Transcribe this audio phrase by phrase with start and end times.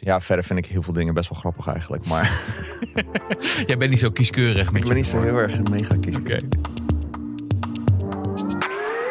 [0.00, 2.06] Ja, verder vind ik heel veel dingen best wel grappig eigenlijk.
[2.06, 2.40] Maar
[3.66, 6.16] Jij bent niet zo kieskeurig met ik je ben niet zo heel erg mega kies.
[6.16, 6.36] Oké.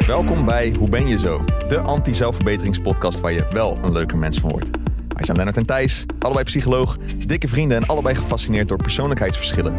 [0.06, 1.44] Welkom bij Hoe ben je zo?
[1.68, 4.68] De anti-zelfverbeteringspodcast waar je wel een leuke mens van wordt.
[5.08, 6.96] Wij zijn Lennart en Thijs, allebei psycholoog,
[7.26, 9.76] dikke vrienden en allebei gefascineerd door persoonlijkheidsverschillen.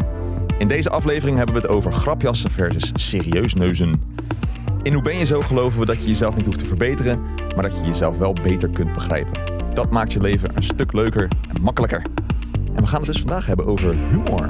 [0.58, 4.02] In deze aflevering hebben we het over grapjassen versus serieus neuzen.
[4.82, 7.22] In Hoe ben je zo geloven we dat je jezelf niet hoeft te verbeteren,
[7.54, 9.63] maar dat je jezelf wel beter kunt begrijpen.
[9.74, 12.02] Dat maakt je leven een stuk leuker en makkelijker.
[12.74, 14.46] En we gaan het dus vandaag hebben over humor.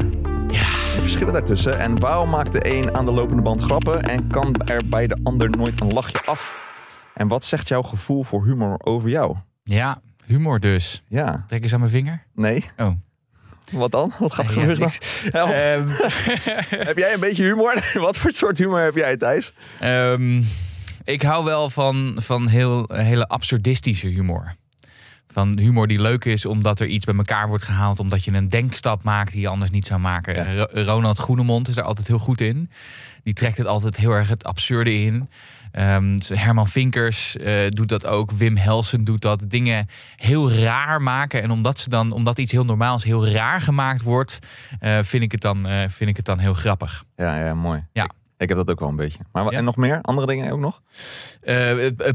[0.48, 0.66] Ja.
[0.94, 4.54] De verschillen daartussen en waarom maakt de een aan de lopende band grappen en kan
[4.64, 6.56] er bij de ander nooit een lachje af?
[7.14, 9.36] En wat zegt jouw gevoel voor humor over jou?
[9.62, 11.02] ja, humor dus.
[11.08, 12.22] Ja, Trek eens aan mijn vinger.
[12.34, 12.64] nee.
[12.76, 12.90] Oh.
[13.72, 14.12] Wat dan?
[14.18, 14.90] Wat gaat er Ja, gebeuren?
[15.54, 15.88] Ehm,
[16.88, 17.90] heb jij een beetje humor?
[18.06, 19.52] wat voor soort humor heb jij, Thijs?
[19.80, 20.42] Ehm,
[21.04, 24.54] ik hou wel van, van heel, hele absurdistische humor.
[25.34, 28.00] Van humor die leuk is omdat er iets bij elkaar wordt gehaald.
[28.00, 30.54] Omdat je een denkstap maakt die je anders niet zou maken.
[30.54, 30.68] Ja.
[30.72, 32.70] Ronald Groenemond is daar altijd heel goed in.
[33.22, 35.28] Die trekt het altijd heel erg het absurde in.
[35.74, 38.30] Ehm, Herman Vinkers eh, doet dat ook.
[38.30, 39.50] Wim Helsen doet dat.
[39.50, 41.42] Dingen heel raar maken.
[41.42, 44.38] En omdat, ze dan, omdat iets heel normaals heel raar gemaakt wordt,
[44.80, 47.04] eh, vind, ik het dan, eh, vind ik het dan heel grappig.
[47.16, 47.84] Ja, ja, mooi.
[47.92, 48.04] Ja.
[48.04, 48.10] Ik,
[48.44, 49.18] ik heb dat ook wel een beetje.
[49.32, 50.00] Maar en nog meer?
[50.00, 50.82] Andere dingen ook nog?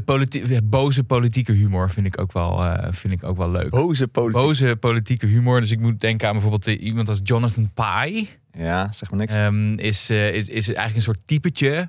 [0.04, 3.70] Politi- boze politieke humor vind ik ook wel, vind ik ook wel leuk.
[3.70, 4.08] Boze.
[4.12, 5.60] Boze politieke humor.
[5.60, 8.26] Dus ik moet denken aan bijvoorbeeld iemand als Jonathan Pye.
[8.52, 9.34] Ja, zeg maar niks.
[9.34, 11.88] Ehm, is, is, is eigenlijk een soort typetje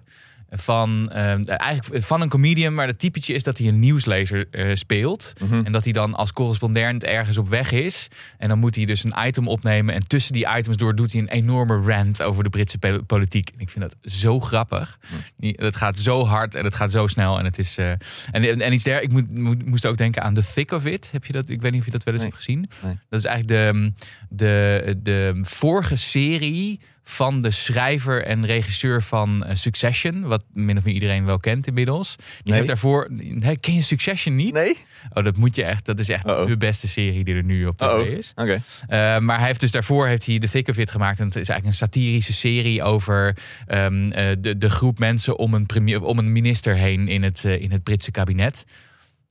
[0.53, 2.73] van, ehm, eigenlijk van een comedian.
[2.73, 5.33] Maar dat typetje is dat hij een nieuwslezer eh, speelt.
[5.41, 5.65] Mhm.
[5.65, 8.07] En dat hij dan als correspondent ergens op weg is.
[8.37, 9.95] En dan moet hij dus een item opnemen.
[9.95, 13.49] En tussen die items door doet hij een enorme rant over de Britse politiek.
[13.49, 14.99] En ik vind dat zo grappig.
[15.37, 17.39] Die- Het gaat zo hard en het gaat zo snel.
[17.39, 17.77] En het is.
[17.77, 17.89] eh,
[18.31, 19.01] en, en iets der.
[19.01, 21.09] Ik moet, moet- moest ook denken aan The Thick of It.
[21.11, 21.49] Heb je dat?
[21.49, 22.31] Ik weet niet of je dat wel eens Nee.
[22.31, 22.69] hebt gezien.
[22.83, 22.97] Nee.
[23.09, 23.93] Dat is eigenlijk de,
[24.29, 30.21] de, de vorige serie van de schrijver en regisseur van eh, Succession.
[30.21, 32.15] Wat min of meer iedereen wel kent inmiddels.
[32.15, 32.55] Die Nee.
[32.55, 33.09] heeft daarvoor.
[33.59, 34.53] Ken je Succession niet?
[34.53, 34.77] Nee?
[35.13, 35.85] Oh, dat moet je echt.
[35.85, 36.45] Dat is echt Uh-oh.
[36.47, 38.31] de beste serie die er nu op tv Oh, is.
[38.35, 38.61] Oké.
[38.87, 41.19] Eh, maar hij heeft dus daarvoor heeft hij The Thick of It gemaakt.
[41.19, 45.53] En het is eigenlijk een satirische serie over ehm, eh, de, de groep mensen om
[45.53, 48.65] een, premier, om een minister heen in het, in het Britse kabinet.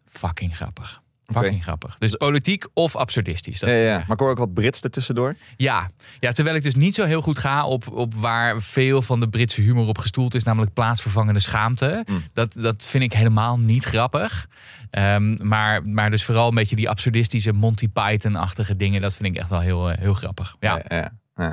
[0.09, 1.01] Fucking grappig.
[1.33, 1.97] Fucking grappig.
[1.99, 3.61] Dus politiek of absurdistisch.
[3.61, 5.37] Dat Ja, ja, maar ik hoor ook wat Brits ertussendoor.
[5.57, 5.91] Ja.
[6.21, 9.29] ja, terwijl ik dus niet zo heel goed ga op, op waar veel van de
[9.29, 12.05] Britse humor op gestoeld is, namelijk plaatsvervangende schaamte.
[12.11, 12.23] Mm.
[12.33, 14.49] Dat, dat vind ik helemaal niet grappig.
[14.91, 19.41] Ehm, maar, maar dus vooral een beetje die absurdistische Monty Python-achtige dingen, dat vind ik
[19.41, 20.57] echt wel heel, eh, heel grappig.
[20.61, 20.83] Ja.
[20.89, 21.13] Ja.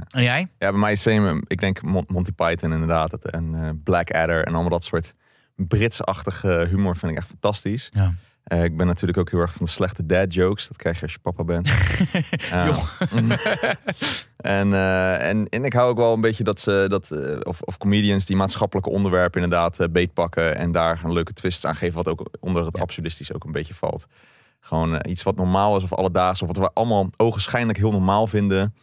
[0.09, 0.39] En jij?
[0.57, 1.41] Ja, bij mij is same.
[1.47, 3.25] Ik denk Mon- Monty Python inderdaad.
[3.25, 5.13] En eh, Blackadder en allemaal dat soort
[5.55, 7.89] Brits-achtige humor vind ik echt fantastisch.
[7.93, 8.13] Ja.
[8.47, 10.67] Eh, ik ben natuurlijk ook heel erg van de slechte dad jokes.
[10.67, 11.69] Dat krijg je als je papa bent.
[14.37, 17.61] En, eh, en, en ik hou ook wel een beetje dat ze, dat, eh, of,
[17.61, 20.55] of comedians die maatschappelijke onderwerpen inderdaad beetpakken.
[20.55, 21.95] En daar een leuke twist aan geven.
[21.95, 22.81] Wat ook onder het Ja.
[22.81, 24.07] absurdistisch ook een beetje valt.
[24.59, 26.41] Gewoon iets wat normaal is of alledaags.
[26.41, 28.75] Of wat we allemaal ogenschijnlijk heel normaal vinden.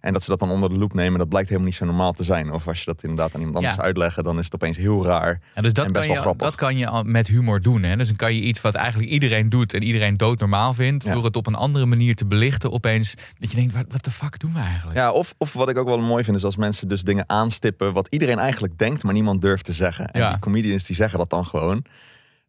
[0.00, 1.18] En dat ze dat dan onder de loep nemen.
[1.18, 2.52] Dat blijkt helemaal niet zo normaal te zijn.
[2.52, 3.82] Of als je dat inderdaad aan iemand anders Ja.
[3.82, 4.24] uitleggen.
[4.24, 5.40] Dan is het opeens heel raar.
[5.54, 6.46] Ja, dus dat En best kan, wel je, grappig.
[6.46, 7.82] dat kan je met humor doen.
[7.82, 7.96] Hè?
[7.96, 11.12] Dus dan kan je iets wat eigenlijk iedereen doet en iedereen doodnormaal vindt, Ja.
[11.12, 14.10] door het op een andere manier te belichten, opeens dat je denkt, wat wat de
[14.10, 14.98] fuck doen we eigenlijk?
[14.98, 17.92] Ja, of, of wat ik ook wel mooi vind is als mensen dus dingen aanstippen
[17.92, 20.06] wat iedereen eigenlijk denkt, maar niemand durft te zeggen.
[20.10, 20.30] En Ja.
[20.30, 21.84] die comedians die zeggen dat dan gewoon.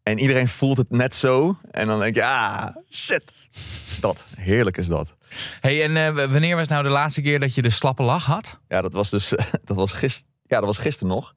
[0.03, 1.57] En iedereen voelt het net zo.
[1.71, 3.33] En dan denk je, ah, shit.
[4.01, 5.15] Dat, heerlijk is dat.
[5.59, 8.59] Hey, en eh, wanneer was nou de laatste keer dat je de slappe lach had?
[8.67, 9.29] Ja, dat was dus,
[9.65, 10.31] dat was gisteren.
[10.45, 11.33] Ja, dat was gisteren nog.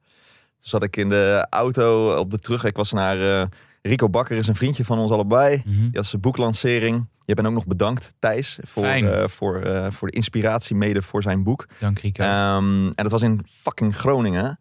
[0.58, 2.64] Toen zat ik in de auto op de terug.
[2.64, 3.46] Ik was naar eh,
[3.82, 5.62] Rico Bakker, is een vriendje van ons allebei.
[5.64, 5.80] Mhm.
[5.80, 7.08] Die had zijn boeklancering.
[7.24, 9.62] Je bent ook nog bedankt, Thijs, voor, eh, voor,
[9.92, 11.66] voor de inspiratie mede voor zijn boek.
[11.78, 12.22] Dank Rico.
[12.22, 14.58] Ehm, en dat was in fucking Groningen.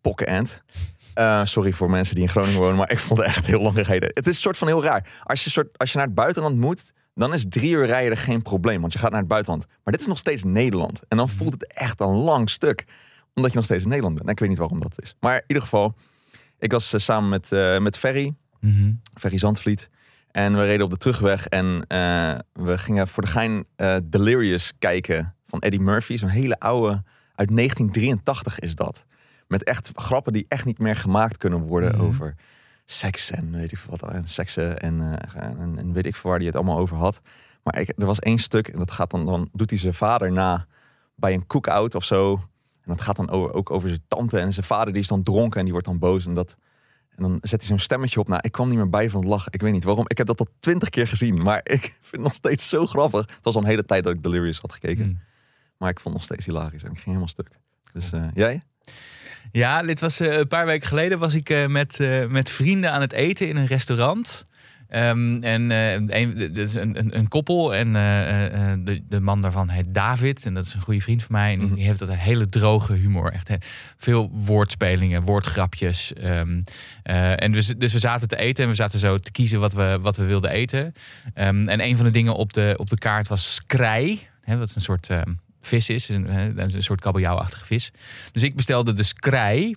[0.00, 0.62] Pokkenend.
[1.42, 4.10] Sorry voor mensen die in Groningen wonen, maar ik vond het echt heel lang gereden.
[4.14, 5.20] Het is een soort van heel raar.
[5.22, 8.42] Als je, soort, als je naar het buitenland moet, dan is drie uur rijden geen
[8.42, 9.66] probleem, want je gaat naar het buitenland.
[9.66, 11.00] Maar dit is nog steeds Nederland.
[11.08, 12.84] En dan voelt het echt een lang stuk,
[13.34, 14.26] omdat je nog steeds in Nederland bent.
[14.26, 15.14] En ik weet niet waarom dat is.
[15.20, 15.94] Maar in ieder geval,
[16.58, 18.92] ik was eh, samen met, eh, met Ferry, Mhm.
[19.14, 19.90] Ferry Zandvliet.
[20.30, 23.64] En we reden op de terugweg en eh, we gingen voor de gein
[24.04, 26.16] Delirious kijken van Eddie Murphy.
[26.16, 27.02] Zo'n hele oude,
[27.34, 29.04] uit 1983 is dat.
[29.48, 32.00] Met echt grappen die echt niet meer gemaakt kunnen worden Mhm.
[32.04, 32.34] over
[32.90, 34.10] seks en weet ik veel wat.
[34.10, 37.20] En seksen en, eh, en, en weet ik veel waar hij het allemaal over had.
[37.62, 40.32] Maar ik, er was één stuk en dat gaat dan, dan doet hij zijn vader
[40.32, 40.66] na
[41.14, 42.32] bij een cookout of zo.
[42.82, 45.22] En dat gaat dan over, ook over zijn tante en zijn vader die is dan
[45.22, 46.26] dronken en die wordt dan boos.
[46.26, 46.56] En dat,
[47.16, 48.28] En dan zet hij zo'n stemmetje op.
[48.28, 49.52] Nou, ik kwam niet meer bij van het lachen.
[49.52, 50.04] Ik weet niet waarom.
[50.06, 51.34] Ik heb dat al twintig keer gezien.
[51.34, 53.20] Maar ik vind het nog steeds zo grappig.
[53.20, 55.06] Het was al een hele tijd dat ik Delirious had gekeken.
[55.06, 55.18] Mm.
[55.76, 56.82] Maar ik vond het nog steeds hilarisch.
[56.82, 57.50] En ik ging helemaal stuk.
[57.92, 58.60] Dus eh, jij?
[59.52, 62.92] Ja, dit was eh, een paar weken geleden was ik eh, met, eh, met vrienden
[62.92, 64.46] aan het eten in een restaurant.
[64.88, 67.92] Ehm, en een, is een, een, een koppel en
[68.84, 70.46] de, de man daarvan heet David.
[70.46, 71.52] En dat is een goede vriend van mij.
[71.52, 71.74] En Mhm.
[71.74, 73.32] die heeft dat een hele droge humor.
[73.32, 73.50] Echt
[73.96, 76.12] veel woordspelingen, woordgrapjes.
[76.12, 76.60] Ehm,
[77.02, 79.72] eh, en dus, dus we zaten te eten en we zaten zo te kiezen wat
[79.72, 80.92] we, wat we wilden eten.
[81.34, 84.20] Ehm, en een van de dingen op de, op de kaart was skrei.
[84.40, 85.08] Hè, wat een soort
[85.60, 86.08] vis is.
[86.08, 87.90] Een, een soort kabeljauwachtige vis.
[88.32, 89.74] Dus ik bestelde de skrei.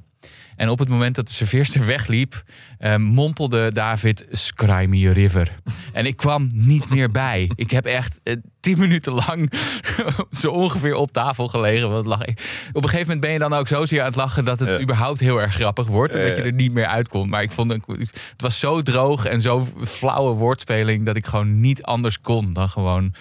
[0.56, 2.44] En op het moment dat de serveerster wegliep,
[2.78, 5.52] eh, mompelde David Scry me river.
[5.94, 7.52] En ik kwam niet meer bij.
[7.56, 9.52] Ik heb echt eh, tien minuten lang
[10.42, 11.90] zo ongeveer op tafel gelegen.
[11.90, 12.68] Want lag ik.
[12.74, 14.70] Op een gegeven moment ben je dan ook zo zeer aan het lachen dat het
[14.70, 14.80] Ja.
[14.82, 16.16] überhaupt heel erg grappig wordt.
[16.16, 17.30] Omdat je er niet meer uitkomt.
[17.30, 21.60] Maar ik vond het, het was zo droog en zo flauwe woordspeling dat ik gewoon
[21.60, 23.14] niet anders kon dan gewoon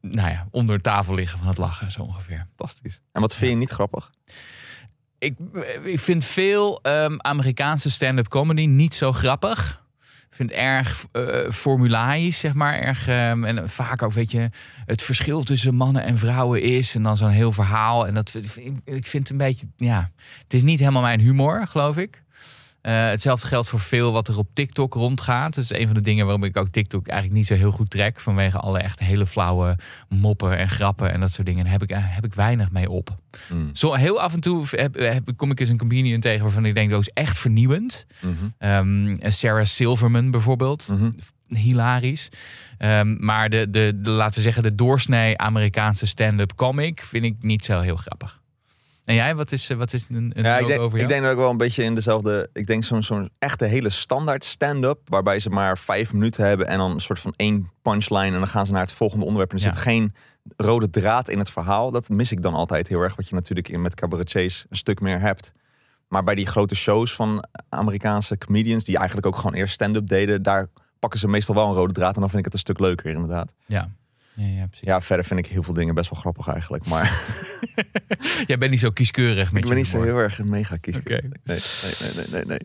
[0.00, 2.46] nou ja, onder tafel liggen van het lachen, zo ongeveer.
[2.56, 3.00] Fantastisch.
[3.12, 4.10] En wat vind je niet grappig?
[5.18, 5.36] Ik,
[5.84, 9.86] ik vind veel ehm, Amerikaanse stand-up comedy niet zo grappig.
[10.00, 12.78] Ik vind het erg eh formulaisch, zeg maar.
[12.78, 14.50] Erg, ehm, en vaak ook, weet je,
[14.84, 16.94] het verschil tussen mannen en vrouwen is.
[16.94, 18.06] En dan zo'n heel verhaal.
[18.06, 18.34] En dat,
[18.84, 20.10] ik vind het een beetje, ja,
[20.42, 22.22] het is niet helemaal mijn humor, geloof ik.
[22.88, 25.54] Eh, hetzelfde geldt voor veel wat er op TikTok rondgaat.
[25.54, 27.90] Dat is een van de dingen waarom ik ook TikTok eigenlijk niet zo heel goed
[27.90, 28.20] trek.
[28.20, 29.76] Vanwege alle echt hele flauwe
[30.08, 31.62] moppen en grappen en dat soort dingen.
[31.64, 33.16] Daar heb ik, eh, heb ik weinig mee op.
[33.52, 33.68] Mm.
[33.74, 36.74] Zo heel af en toe heb, heb- kom ik eens een comedian tegen waarvan ik
[36.74, 38.06] denk dat is echt vernieuwend.
[38.20, 38.32] Mhm.
[38.58, 40.88] Ehm, Sarah Silverman bijvoorbeeld.
[40.92, 41.10] Mhm.
[41.48, 42.28] Hilarisch.
[42.78, 47.34] Ehm, maar de, de, de, laten we zeggen, de doorsnee Amerikaanse stand-up comic vind ik
[47.40, 48.40] niet zo heel grappig.
[49.08, 51.08] En jij, wat is, eh, wat is een, een Ja, ik denk, over ik jou?
[51.08, 52.50] denk dat ik wel een beetje in dezelfde.
[52.52, 54.98] Ik denk zo'n zo'n echte hele standaard stand-up.
[55.04, 58.24] Waarbij ze maar vijf minuten hebben en dan een soort van één punchline.
[58.26, 59.50] En dan gaan ze naar het volgende onderwerp.
[59.52, 59.70] En er Ja.
[59.74, 60.14] zit geen
[60.56, 61.90] rode draad in het verhaal.
[61.90, 63.16] Dat mis ik dan altijd heel erg.
[63.16, 65.52] Wat je natuurlijk in met cabaretiers een stuk meer hebt.
[66.08, 68.84] Maar bij die grote shows van Amerikaanse comedians.
[68.84, 70.42] die eigenlijk ook gewoon eerst stand-up deden.
[70.42, 70.68] daar
[70.98, 72.14] pakken ze meestal wel een rode draad.
[72.14, 73.52] En dan vind ik het een stuk leuker, inderdaad.
[73.66, 73.90] Ja.
[74.38, 74.88] Ja, ja, precies.
[74.88, 76.86] Ja, verder vind ik heel veel dingen best wel grappig eigenlijk.
[76.86, 77.22] Maar
[78.46, 80.74] Jij bent niet zo kieskeurig met ik je ben niet zo heel erg mega.
[80.74, 80.88] Oké.
[81.10, 82.58] Nee, nee, nee, nee, nee,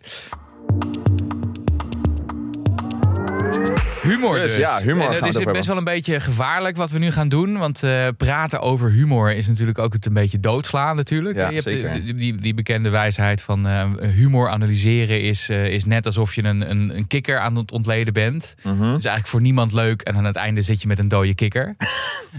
[4.03, 4.55] Humor Dus, dus.
[4.55, 7.29] ja, humor En gaan het is best wel een beetje gevaarlijk wat we nu gaan
[7.29, 7.57] doen.
[7.57, 11.35] Want eh, praten over humor is natuurlijk ook het een beetje doodslaan natuurlijk.
[11.35, 11.91] Ja, je hebt zeker.
[12.03, 16.43] die, die, die bekende wijsheid van eh, humor analyseren is, eh, is net alsof je
[16.43, 18.55] een, een, een kikker aan het ontleden bent.
[18.61, 21.35] Het is eigenlijk voor niemand leuk en aan het einde zit je met een dode
[21.35, 21.75] kikker.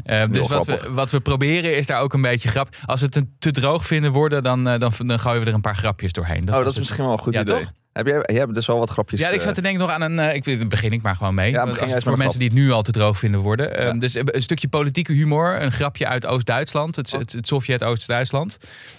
[0.04, 2.76] Eh, dus wat we, wat we proberen is daar ook een beetje grap.
[2.84, 5.54] Als we het een te droog vinden worden, dan, eh, dan, dan gooien we er
[5.54, 6.42] een paar grapjes doorheen.
[6.42, 6.78] Oh, was dat is het.
[6.78, 7.58] misschien wel een goed Ja, idee.
[7.58, 7.72] toch?
[7.94, 9.20] Heb jij, jij hebt dus wel wat grapjes.
[9.20, 10.18] Ja, ik eh, zat te denken nog aan een.
[10.18, 11.50] eh, ik, begin ik maar gewoon mee.
[11.50, 13.76] Ja, begin als het voor mensen die het nu al te droog vinden worden.
[13.76, 13.92] Eh, Ja.
[13.92, 15.62] Dus een stukje politieke humor.
[15.62, 16.96] Een grapje uit Oost-Duitsland.
[16.96, 18.58] Het, het, het Sovjet-Oost-Duitsland.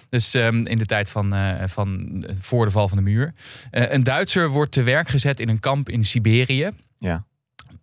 [0.10, 3.34] Dus ehm, in de tijd van, eh, van eh, voor de val van de muur.
[3.72, 6.70] Eh, een Duitser wordt te werk gezet in een kamp in Siberië.
[7.00, 7.26] Ja.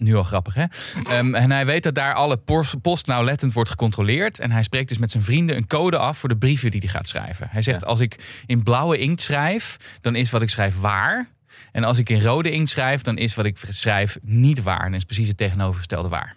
[0.03, 0.65] Nu al grappig, hè?
[1.09, 4.39] Ehm, en hij weet dat daar alle post, post nauwlettend wordt gecontroleerd.
[4.41, 6.89] En hij spreekt dus met zijn vrienden een code af voor de brieven die hij
[6.89, 7.49] gaat schrijven.
[7.51, 7.87] Hij zegt, Ja.
[7.87, 11.29] als ik in blauwe inkt schrijf, dan is wat ik schrijf waar.
[11.73, 14.85] En als ik in rode inkt schrijf, dan is wat ik schrijf niet waar.
[14.85, 16.37] En dat is precies het tegenovergestelde waar.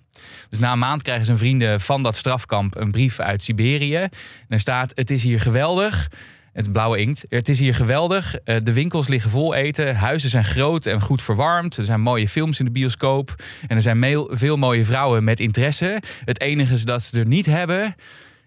[0.49, 3.95] Dus na een maand krijgen zijn vrienden van dat strafkamp een brief uit Siberië.
[3.95, 4.09] En
[4.47, 6.09] er staat, het is hier geweldig.
[6.55, 7.25] Het blauwe inkt.
[7.29, 8.35] Het is hier geweldig.
[8.35, 9.95] Eh, De winkels liggen vol eten.
[9.95, 11.77] Huizen zijn groot en goed verwarmd.
[11.77, 13.35] Er zijn mooie films in de bioscoop.
[13.67, 16.01] En er zijn veel mooie vrouwen met interesse.
[16.25, 17.95] Het enige dat ze er niet hebben,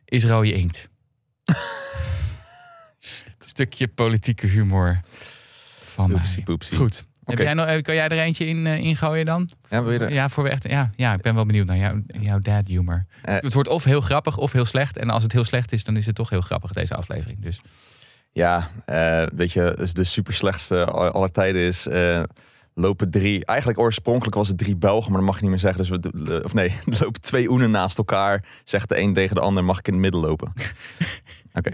[0.04, 0.88] is rode inkt.
[3.38, 5.00] Stukje politieke humor
[5.84, 6.56] van Oepsie mij.
[6.78, 7.06] Goed.
[7.24, 9.50] Heb jij nog, eh, kan jij er eentje in eh, ingooien dan?
[9.70, 11.76] Ja, wil je er- Ja, voor we echt, ja, ja, ik ben wel benieuwd naar
[11.76, 13.06] jouw, jouw dad humor.
[13.22, 14.96] Het wordt of heel grappig of heel slecht.
[14.96, 17.40] En als het heel slecht is, dan is het toch heel grappig deze aflevering.
[17.42, 17.58] Dus
[18.32, 21.86] Ja, eh, weet je, dus de super slechtste aller tijden is.
[21.86, 22.22] eh,
[22.74, 23.44] lopen drie.
[23.44, 25.78] Eigenlijk oorspronkelijk was het drie Belgen, maar dat mag je niet meer zeggen.
[25.80, 28.44] Dus we, eh, of nee, er lopen twee oenen naast elkaar.
[28.64, 30.52] Zegt de een tegen de ander: mag ik in het midden lopen?
[31.58, 31.70] Oké.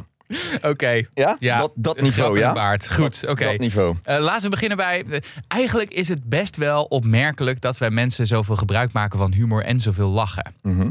[0.62, 1.02] oké.
[1.14, 1.36] Ja?
[1.38, 2.52] Ja, dat, dat niveau, ja?
[2.52, 2.92] Waard.
[2.94, 3.44] Goed, oké.
[3.44, 3.96] Dat niveau.
[4.02, 5.04] Eh, laten we beginnen bij.
[5.10, 9.64] eh, eigenlijk is het best wel opmerkelijk dat wij mensen zoveel gebruik maken van humor
[9.64, 10.54] en zoveel lachen.
[10.62, 10.88] Mhm.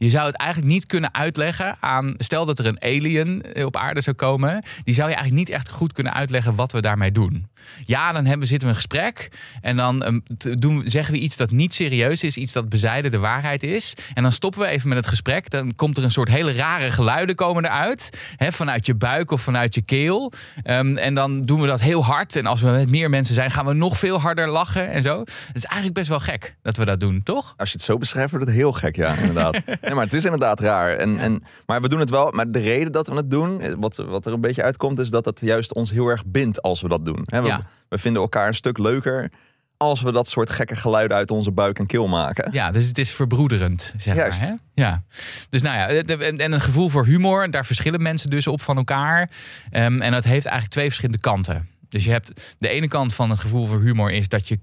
[0.00, 2.14] Je zou het eigenlijk niet kunnen uitleggen aan.
[2.16, 4.64] Stel dat er een alien eh, op aarde zou komen.
[4.84, 7.48] Die zou je eigenlijk niet echt goed kunnen uitleggen wat we daarmee doen.
[7.86, 9.28] Ja, dan hebben, zitten we een gesprek.
[9.60, 10.22] En dan um,
[10.58, 12.36] doen, zeggen we iets dat niet serieus is.
[12.36, 13.94] Iets dat bezijden de waarheid is.
[14.14, 15.50] En dan stoppen we even met het gesprek.
[15.50, 18.32] Dan komt er een soort hele rare geluiden komen eruit.
[18.36, 20.32] Hè, vanuit je buik of vanuit je keel.
[20.64, 22.36] Um, en dan doen we dat heel hard.
[22.36, 25.20] En als we met meer mensen zijn, gaan we nog veel harder lachen en zo.
[25.20, 27.54] Het is eigenlijk best wel gek dat we dat doen, toch?
[27.56, 29.60] Als je het zo beschrijft, wordt het heel gek, ja, inderdaad.
[29.90, 30.96] nee, maar het is inderdaad raar.
[30.96, 32.30] En, en, maar we doen het wel.
[32.30, 35.24] Maar de reden dat we het doen, wat, wat er een beetje uitkomt, is dat
[35.24, 37.22] het juist ons heel erg bindt als we dat doen.
[37.24, 37.62] we, ja.
[37.88, 39.30] we vinden elkaar een stuk leuker
[39.76, 42.52] als we dat soort gekke geluiden uit onze buik en keel maken.
[42.52, 44.40] Ja, dus het is verbroederend, zeg Juist.
[44.40, 44.48] maar.
[44.48, 44.54] Hè?
[44.74, 45.02] Ja.
[45.50, 49.30] Dus nou ja, en een gevoel voor humor, daar verschillen mensen dus op van elkaar.
[49.72, 51.68] Um, en dat heeft eigenlijk twee verschillende kanten.
[51.90, 54.58] Dus je hebt de ene kant van het gevoel voor humor is dat je,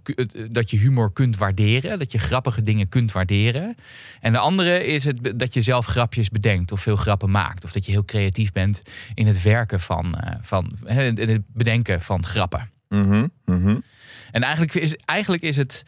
[0.51, 1.99] dat je humor kunt waarderen.
[1.99, 3.75] Dat je grappige dingen kunt waarderen.
[4.21, 7.63] En de andere is het dat je zelf grapjes bedenkt of veel grappen maakt.
[7.63, 8.81] Of dat je heel creatief bent
[9.13, 12.69] in het werken van, uh, van in het bedenken van grappen.
[12.89, 13.83] Mm -hmm,
[14.31, 15.83] En eigenlijk is, eigenlijk is het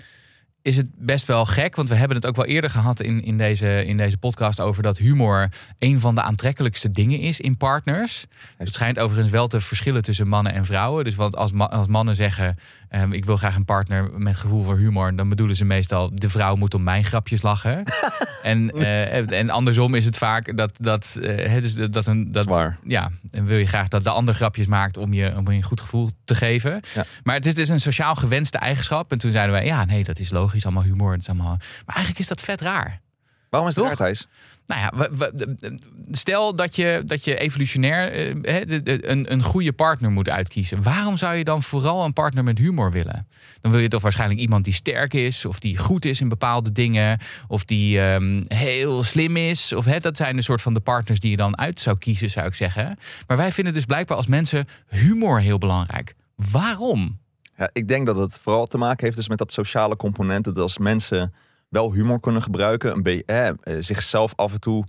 [0.61, 1.75] is het best wel gek.
[1.75, 4.83] Want we hebben het ook wel eerder gehad in, in, deze, in deze podcast over
[4.83, 5.49] dat humor
[5.79, 8.25] een van de aantrekkelijkste dingen is in partners.
[8.57, 11.03] Het schijnt overigens wel te verschillen tussen mannen en vrouwen.
[11.03, 12.57] Dus want als, als mannen zeggen:
[12.89, 16.29] um, Ik wil graag een partner met gevoel voor humor, dan bedoelen ze meestal: De
[16.29, 17.83] vrouw moet om mijn grapjes lachen.
[18.43, 20.75] en, uh, en andersom is het vaak dat.
[20.77, 22.79] dat, uh, dus dat, een, dat Zwaar.
[22.83, 25.63] Ja, en wil je graag dat de ander grapjes maakt om je, om je een
[25.63, 26.81] goed gevoel te geven.
[26.93, 27.05] Ja.
[27.23, 29.11] Maar het is dus een sociaal gewenste eigenschap.
[29.11, 31.11] En toen zeiden wij: Ja, nee, dat is logisch is allemaal humor.
[31.11, 31.57] Het is allemaal...
[31.85, 33.01] Maar eigenlijk is dat vet raar.
[33.49, 34.27] Waarom is het raar, Thijs?
[34.65, 35.75] Nou ja, we, we,
[36.11, 38.11] stel dat je, dat je evolutionair
[38.43, 40.83] eh, een, een goede partner moet uitkiezen.
[40.83, 43.27] Waarom zou je dan vooral een partner met humor willen?
[43.61, 46.71] Dan wil je toch waarschijnlijk iemand die sterk is, of die goed is in bepaalde
[46.71, 49.73] dingen, of die um, heel slim is.
[49.73, 52.29] Of, hè, dat zijn de soort van de partners die je dan uit zou kiezen,
[52.29, 52.97] zou ik zeggen.
[53.27, 56.15] Maar wij vinden dus blijkbaar als mensen humor heel belangrijk.
[56.51, 57.19] Waarom?
[57.57, 60.43] Ja, ik denk dat het vooral te maken heeft dus met dat sociale component.
[60.45, 61.33] Dat als mensen
[61.69, 64.83] wel humor kunnen gebruiken, een beetje eh, zichzelf af en toe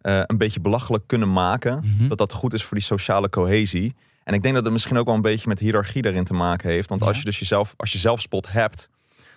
[0.00, 2.08] eh, een beetje belachelijk kunnen maken, Mhm.
[2.08, 3.94] dat dat goed is voor die sociale cohesie.
[4.24, 6.70] En ik denk dat het misschien ook wel een beetje met hiërarchie daarin te maken
[6.70, 6.88] heeft.
[6.88, 7.06] Want Ja.
[7.06, 8.88] als je dus jezelf, als je zelfspot hebt,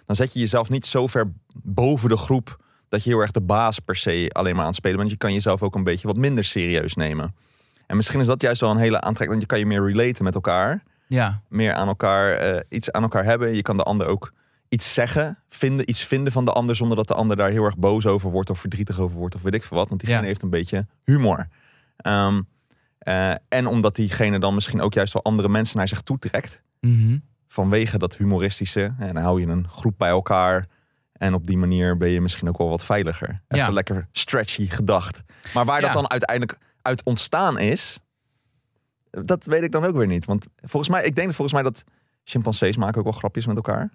[0.06, 1.32] dan zet je jezelf niet zo ver
[1.64, 2.58] boven de groep
[2.90, 5.10] dat je heel erg de baas per se alleen maar aan het spelen bent.
[5.10, 7.36] Je kan jezelf ook een beetje wat minder serieus nemen.
[7.88, 10.24] En misschien is dat juist wel een hele aantrekking, want je kan je meer relaten
[10.24, 13.56] met elkaar Ja, meer aan elkaar, eh, iets aan elkaar hebben.
[13.56, 14.34] Je kan de ander ook
[14.70, 17.78] iets zeggen, vinden, iets vinden van de ander zonder dat de ander daar heel erg
[17.78, 19.90] boos over wordt of verdrietig over wordt of weet ik veel wat.
[19.90, 20.28] Want diegene Ja.
[20.28, 21.48] heeft een beetje humor.
[21.98, 22.42] Ehm,
[23.00, 26.62] eh, en omdat diegene dan misschien ook juist wel andere mensen naar zich toe trekt.
[26.82, 27.18] Mhm.
[27.48, 28.94] Vanwege dat humoristische.
[29.00, 30.66] En dan hou je een groep bij elkaar.
[31.14, 33.30] En op die manier ben je misschien ook wel wat veiliger.
[33.30, 33.70] Even Ja.
[33.70, 35.24] lekker stretchy gedacht.
[35.54, 38.00] Maar waar dat dan uiteindelijk uit ontstaan is,
[39.10, 40.26] dat weet ik dan ook weer niet.
[40.26, 41.84] Want volgens mij, ik denk volgens mij dat
[42.24, 43.92] chimpansees maken ook wel grapjes met elkaar.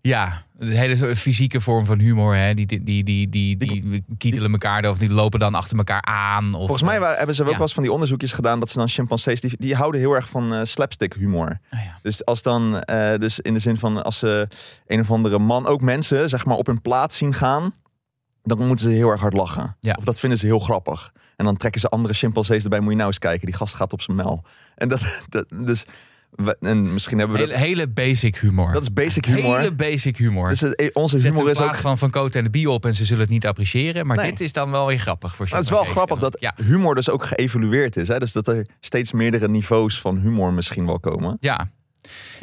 [0.00, 2.36] Ja, een hele fysieke vorm van humor.
[2.36, 2.54] Hè?
[2.54, 6.54] Die, die, die, die, die, die kietelen elkaar of die lopen dan achter elkaar aan.
[6.54, 7.54] Of, Volgens mij eh, hebben ze ook ja.
[7.54, 10.28] wel eens van die onderzoekjes gedaan dat ze dan chimpansees die, die houden heel erg
[10.28, 11.58] van eh, slapstick humor.
[11.70, 11.98] ah ja.
[12.02, 14.48] Dus als dan, eh, dus in de zin van als ze
[14.86, 17.74] een of andere man, ook mensen, zeg maar op hun plaats zien gaan,
[18.44, 19.76] dan moeten ze heel erg hard lachen.
[19.80, 19.94] Ja.
[19.98, 21.12] Of dat vinden ze heel grappig.
[21.36, 22.80] En dan trekken ze andere chimpansees erbij.
[22.80, 24.44] Moet je nou eens kijken, die gast gaat op zijn mel.
[24.74, 25.84] En dat, dat dus,
[26.30, 27.62] we- en misschien hebben we hele, dat.
[27.62, 28.72] hele basic humor.
[28.72, 29.58] Dat is basic humor.
[29.58, 30.48] Hele basic humor.
[30.48, 31.74] Dus het- onze Zet humor is ook.
[31.74, 34.06] van Van Cote en de Bie op en ze zullen het niet appreciëren.
[34.06, 34.30] Maar Nee.
[34.30, 36.94] dit is dan wel weer grappig voor Maar het is wel grappig dat Ja, humor
[36.94, 38.08] dus ook geëvalueerd is.
[38.08, 38.18] Hè?
[38.18, 41.36] Dus dat er steeds meerdere niveaus van humor misschien wel komen.
[41.40, 41.70] ja.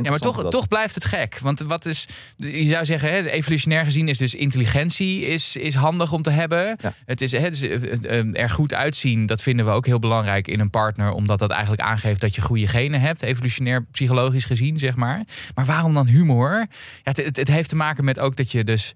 [0.02, 1.40] Ja, maar toch, toch blijft het gek.
[1.40, 2.06] Want wat is,
[2.38, 6.78] je zou zeggen, hè, evolutionair gezien is dus intelligentie is, is handig om te hebben.
[6.82, 6.94] Ja.
[7.06, 10.48] Het is hè, dus, eh, eh, er goed uitzien, dat vinden we ook heel belangrijk
[10.48, 11.12] in een partner.
[11.12, 15.24] Omdat dat eigenlijk aangeeft dat je goede genen hebt, evolutionair psychologisch gezien, zeg maar.
[15.56, 16.50] Maar waarom dan humor?
[16.60, 16.68] Ja,
[17.04, 18.94] het, het, het heeft te maken met ook dat je dus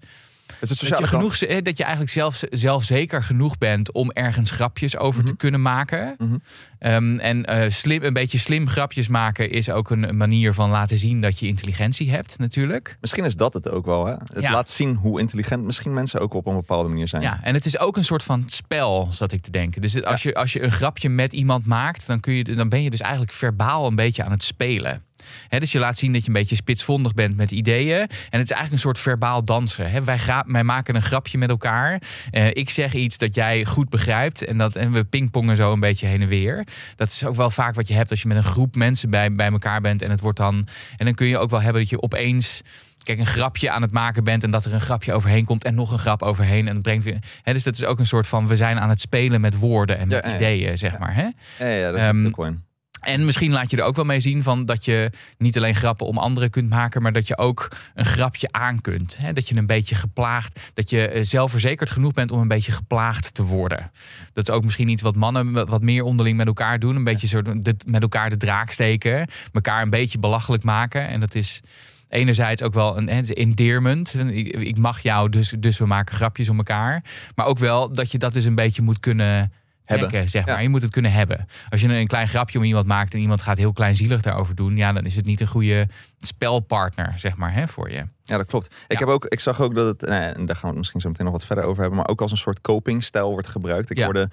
[0.60, 4.96] Het is dat je, genoeg, dat je eigenlijk zelf, zelfzeker genoeg bent om ergens grapjes
[4.96, 6.14] over te kunnen maken.
[6.18, 6.36] Mhm.
[6.78, 10.98] Ehm, en eh, slim, een beetje slim grapjes maken is ook een manier van laten
[10.98, 12.96] zien dat je intelligentie hebt, natuurlijk.
[13.00, 14.06] Misschien is dat het ook wel.
[14.06, 14.12] Hè?
[14.12, 14.52] Het Ja.
[14.52, 17.22] laat zien hoe intelligent misschien mensen ook op een bepaalde manier zijn.
[17.22, 19.80] Ja, en het is ook een soort van spel, zat ik te denken.
[19.80, 22.68] Dus het- als, je, als je een grapje met iemand maakt, dan, kun je, dan
[22.68, 25.02] ben je dus eigenlijk verbaal een beetje aan het spelen.
[25.48, 27.98] Dus je laat zien dat je een beetje spitsvondig bent met ideeën.
[27.98, 28.06] En
[28.38, 29.90] het is eigenlijk een soort verbaal dansen.
[29.90, 30.04] Hè.
[30.04, 32.02] Wij, gra- wij maken een grapje met elkaar.
[32.30, 34.44] Eh, ik zeg iets dat jij goed begrijpt.
[34.44, 36.66] En, dat, en we pingpongen zo een beetje heen en weer.
[36.94, 39.32] Dat is ook wel vaak wat je hebt als je met een groep mensen bij,
[39.34, 40.02] bij elkaar bent.
[40.02, 40.66] En het wordt dan.
[40.96, 42.60] En dan kun je ook wel hebben dat je opeens
[43.02, 45.74] kijk, een grapje aan het maken bent en dat er een grapje overheen komt en
[45.74, 47.18] nog een grap overheen en het brengt weer.
[47.42, 49.98] Hè, dus dat is ook een soort van we zijn aan het spelen met woorden
[49.98, 50.36] en met ja, ja.
[50.36, 51.14] ideeën, zeg maar.
[51.14, 51.28] Hè?
[51.58, 52.64] Ja, ja, dat is Ehm, ook wel in.
[53.06, 56.06] En misschien laat je er ook wel mee zien van dat je niet alleen grappen
[56.06, 59.16] om anderen kunt maken, maar dat je ook een grapje aan kunt.
[59.16, 59.32] Hè?
[59.32, 63.34] Dat je een beetje geplaagd, dat je eh, zelfverzekerd genoeg bent om een beetje geplaagd
[63.34, 63.90] te worden.
[64.32, 66.96] Dat is ook misschien iets wat mannen wat meer onderling met elkaar doen.
[66.96, 71.08] Een beetje de, met elkaar de draak steken, elkaar een beetje belachelijk maken.
[71.08, 71.60] En dat is
[72.08, 74.14] enerzijds ook wel een, endearment.
[74.30, 77.04] Ik, ik mag jou, dus, dus we maken grapjes om elkaar.
[77.34, 79.52] Maar ook wel dat je dat dus een beetje moet kunnen
[79.86, 80.28] Hebben.
[80.28, 80.52] zeg Ja.
[80.52, 80.62] maar.
[80.62, 81.46] Je moet het kunnen hebben.
[81.68, 84.76] Als je een klein grapje om iemand maakt en iemand gaat heel kleinzielig daarover doen,
[84.76, 85.88] ja, dan is het niet een goede
[86.18, 88.04] spelpartner, zeg maar, hè, voor je.
[88.22, 88.74] Ja, dat klopt.
[88.88, 91.00] Ik, heb ook, ik zag ook dat het, eh, en daar gaan we het misschien
[91.00, 93.90] zo meteen nog wat verder over hebben, maar ook als een soort copingstijl wordt gebruikt.
[93.90, 94.04] Ik Ja.
[94.04, 94.30] hoorde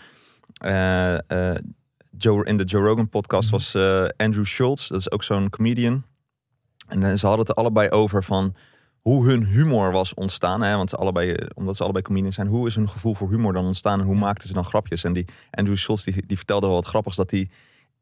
[0.53, 1.57] eh, eh,
[2.17, 3.51] Joe, in de Joe Rogan podcast Mhm.
[3.51, 6.03] was eh, Andrew Schultz, dat is ook zo'n comedian.
[6.87, 8.55] En ze hadden het er allebei over van
[9.03, 10.61] hoe hun humor was ontstaan.
[10.61, 10.75] Hè?
[10.75, 13.53] Want ze allebei, eh, omdat ze allebei comedians zijn, hoe is hun gevoel voor humor
[13.53, 15.03] dan ontstaan en hoe maakten ze dan grapjes?
[15.03, 17.49] En die Andrew Schultz die, die vertelde wel wat grappigs dat hij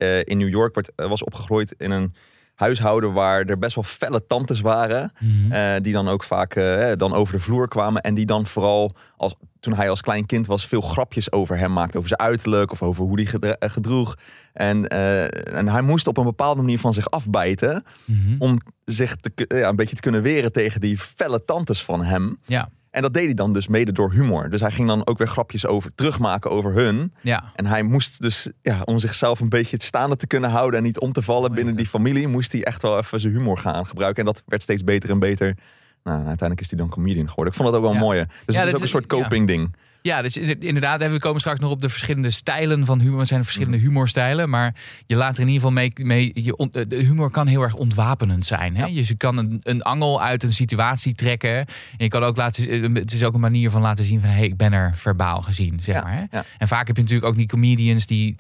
[0.02, 2.14] eh, in New York werd, eh, was opgegroeid in een
[2.56, 5.14] huishouden waar er best wel felle tantes waren.
[5.50, 6.54] Eh, die dan ook vaak
[6.98, 8.02] dan over de vloer kwamen.
[8.02, 11.74] En die dan vooral, als, toen hij als klein kind was, veel grapjes over hem
[11.74, 11.98] maakte.
[11.98, 14.16] Over zijn uiterlijk of over hoe hij eh, gedroeg.
[14.54, 17.84] En, eh, en hij moest op een bepaalde manier van zich afbijten.
[18.06, 18.36] Mhm.
[18.40, 22.40] Om zich te, ja, een beetje te kunnen weren tegen die felle tantes van hem.
[22.46, 24.50] Ja, En dat deed hij dan dus mede door humor.
[24.50, 27.14] Dus hij ging dan ook weer grapjes over terugmaken over hun.
[27.22, 27.52] ja.
[27.56, 30.86] En hij moest dus, ja, om zichzelf een beetje het staande te kunnen houden en
[30.86, 33.86] niet om te vallen binnen die familie, moest hij echt wel even zijn humor gaan
[33.86, 34.26] gebruiken.
[34.26, 35.56] En dat werd steeds beter en beter.
[36.04, 37.54] Nou, uiteindelijk is hij dan comedian geworden.
[37.54, 38.28] Ik vond dat ook wel mooie.
[38.46, 39.76] Dus het is ook een soort coping ding.
[40.04, 43.20] Ja, dus inderdaad, we komen straks nog op de verschillende stijlen van humor.
[43.20, 45.92] Er zijn verschillende humorstijlen, maar je laat er in ieder geval mee...
[45.96, 48.76] mee je on- de humor kan heel erg ontwapenend zijn.
[48.76, 48.94] Hè?
[48.94, 51.56] Dus je kan een, een angel uit een situatie trekken.
[51.58, 51.66] En
[51.98, 54.30] je kan ook laten, het is ook een manier van laten zien van...
[54.30, 56.14] hé, hey, ik ben er verbaal gezien, zeg Ja, maar.
[56.14, 56.38] Hè?
[56.38, 56.44] ja.
[56.58, 58.36] En vaak heb je natuurlijk ook die comedians die...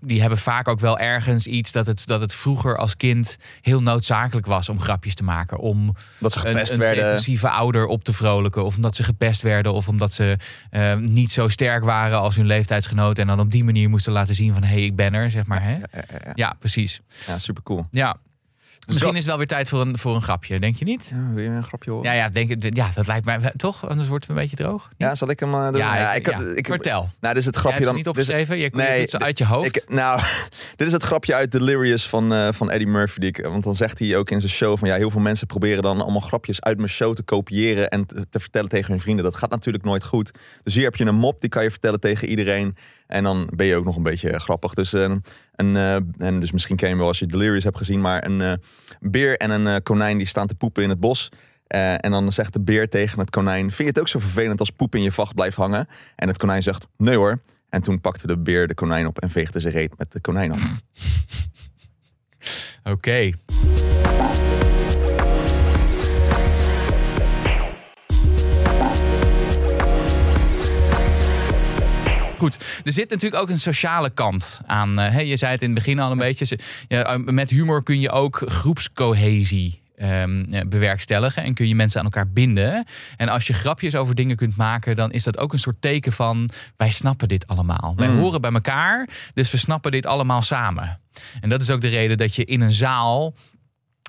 [0.00, 3.82] Die hebben vaak ook wel ergens iets dat het, dat het vroeger als kind heel
[3.82, 5.58] noodzakelijk was om grapjes te maken.
[5.58, 7.04] Om Dat ze een, gepest een werden.
[7.04, 8.64] depressieve ouder op te vrolijken.
[8.64, 9.72] Of omdat ze gepest werden.
[9.72, 10.36] Of omdat ze
[10.70, 13.22] eh, niet zo sterk waren als hun leeftijdsgenoten.
[13.22, 14.62] En dan op die manier moesten laten zien van...
[14.62, 15.62] hé, hey, ik ben er, zeg maar.
[15.62, 15.72] Hè?
[15.72, 16.32] Ja, ja, ja.
[16.34, 17.00] Ja, precies.
[17.26, 17.86] ja, super cool.
[17.90, 18.16] Ja.
[18.86, 21.12] Misschien dat- is het wel weer tijd voor een, voor een grapje, denk je niet?
[21.14, 22.06] Ja, wil je een grapje horen?
[22.10, 23.88] Ja, ja, denk, het- ja, dat lijkt mij toch?
[23.88, 24.88] Anders wordt het een beetje droog.
[24.96, 25.76] Ja, zal ik hem doen?
[25.76, 27.08] Ja, ik, had- ik, Vertel.
[27.20, 27.96] Nou, dit is het Jij grapje hebt dan.
[27.96, 28.58] het niet dit is- opgeschreven?
[28.64, 29.76] Je, Nee, doet ze uit je hoofd?
[29.76, 30.20] Ik, nou,
[30.76, 33.18] dit is het grapje uit Delirious van, eh, van Eddie Murphy.
[33.18, 35.46] Die ik, want dan zegt hij ook in zijn show van ja, heel veel mensen
[35.46, 39.00] proberen dan allemaal grapjes uit mijn show te kopiëren en te, te vertellen tegen hun
[39.00, 39.24] vrienden.
[39.24, 40.30] Dat gaat natuurlijk nooit goed.
[40.62, 42.76] Dus hier heb je een mop, die kan je vertellen tegen iedereen.
[43.12, 44.74] En dan ben je ook nog een beetje grappig.
[44.74, 45.14] Dus, eh,
[45.52, 48.40] een, eh, en dus misschien ken je wel als je Delirious hebt gezien, maar een
[48.40, 48.52] eh,
[49.00, 51.28] beer en een eh, konijn die staan te poepen in het bos.
[51.66, 54.60] Eh, en dan zegt de beer tegen het konijn: Vind je het ook zo vervelend
[54.60, 55.88] als poep in je vacht blijft hangen?
[56.16, 57.40] En het konijn zegt: Nee hoor.
[57.68, 60.52] En toen pakte de beer de konijn op en veegde zijn reet met de konijn
[60.52, 60.80] af.
[62.92, 63.30] Oké.
[72.42, 74.98] Goed, er zit natuurlijk ook een sociale kant aan.
[74.98, 76.58] eh, je zei het in het begin al een beetje.
[76.88, 81.98] ja, eh, met humor kun je ook groepscohesie ehm, eh, bewerkstelligen en kun je mensen
[81.98, 82.84] aan elkaar binden.
[83.16, 86.12] En als je grapjes over dingen kunt maken, dan is dat ook een soort teken
[86.12, 87.94] van wij snappen dit allemaal.
[87.96, 88.18] Wij Mm.
[88.18, 91.00] horen bij elkaar, dus we snappen dit allemaal samen.
[91.40, 93.34] En dat is ook de reden dat je in een zaal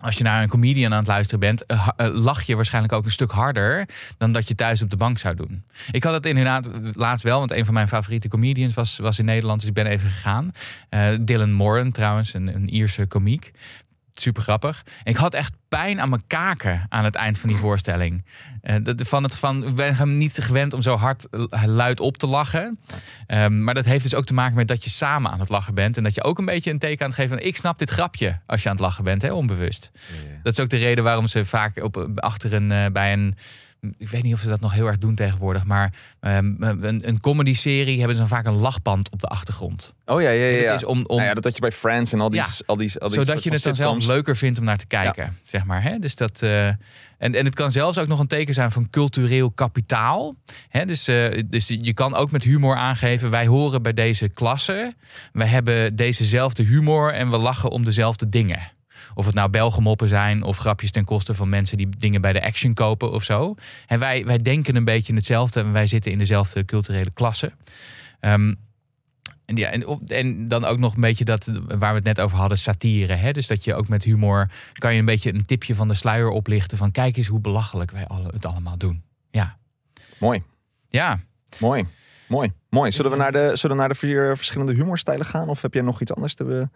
[0.04, 3.06] als je naar een comedian aan het luisteren bent, eh, eh, lach je waarschijnlijk ook
[3.06, 5.64] een stuk harder dan dat je thuis op de bank zou doen.
[5.92, 9.26] Ik had het inderdaad laatst wel, want een van mijn favoriete comedians was, was in
[9.26, 10.52] Nederland, dus ik ben even gegaan.
[10.90, 13.52] Eh, Dylan Moran trouwens, een, een Ierse komiek.
[14.14, 14.84] Super grappig.
[15.04, 18.26] En ik had echt pijn aan mijn kaken aan het eind van die voorstelling.
[18.62, 22.18] Eh, van het, van, ik ben hem niet gewend om zo hard eh, luid op
[22.18, 22.80] te lachen.
[23.28, 25.74] Ehm, maar dat heeft dus ook te maken met dat je samen aan het lachen
[25.74, 25.98] bent.
[25.98, 27.48] En dat je ook een beetje een teken aan het geven van...
[27.48, 29.92] ik snap dit grapje als je aan het lachen bent, hè, onbewust.
[30.44, 33.36] Dat is ook de reden waarom ze vaak op, achter een, eh, bij een...
[33.98, 35.66] Ik weet niet of ze dat nog heel erg doen tegenwoordig.
[35.66, 39.94] Maar ehm, een, een comedy-serie hebben ze dan vaak een lachband op de achtergrond.
[40.06, 40.72] Oh ja, ja, ja.
[40.72, 42.48] Het is om, om, Nou ja, dat had je bij Friends en al die, Ja.
[42.66, 45.38] al die, al die zodat je het dan zelf leuker vindt om naar te kijken,
[45.44, 45.84] zeg maar.
[45.84, 46.00] Hè?
[46.00, 46.78] Dus dat, eh, en,
[47.18, 50.36] en het kan zelfs ook nog een teken zijn van cultureel kapitaal.
[50.70, 50.86] Hè?
[50.86, 54.94] Dus, eh, dus je kan ook met humor aangeven, wij horen bij deze klasse.
[55.32, 58.72] Wij hebben dezezelfde humor en we lachen om dezelfde dingen.
[59.14, 62.44] Of het nou Belgemoppen zijn of grapjes ten koste van mensen die dingen bij de
[62.44, 63.56] Action kopen of zo.
[63.88, 67.52] En wij, wij denken een beetje hetzelfde en wij zitten in dezelfde culturele klasse.
[68.20, 68.54] Ehm,
[69.46, 69.72] en, ja,
[70.08, 73.14] en, dan ook nog een beetje dat waar we het net over hadden, satire.
[73.14, 73.32] Hè?
[73.32, 76.30] Dus dat je ook met humor kan je een beetje een tipje van de sluier
[76.30, 79.04] oplichten van kijk eens hoe belachelijk wij alle, het allemaal doen.
[79.32, 79.58] Ja,
[80.24, 80.44] Mooi,
[80.88, 81.20] ja.
[81.60, 81.86] mooi,
[82.28, 82.92] mooi, mooi.
[82.92, 85.50] Zullen we naar de, zullen we naar de vier verschillende humorstijlen gaan?
[85.50, 86.44] Of heb jij nog iets anders te...
[86.44, 86.70] Be...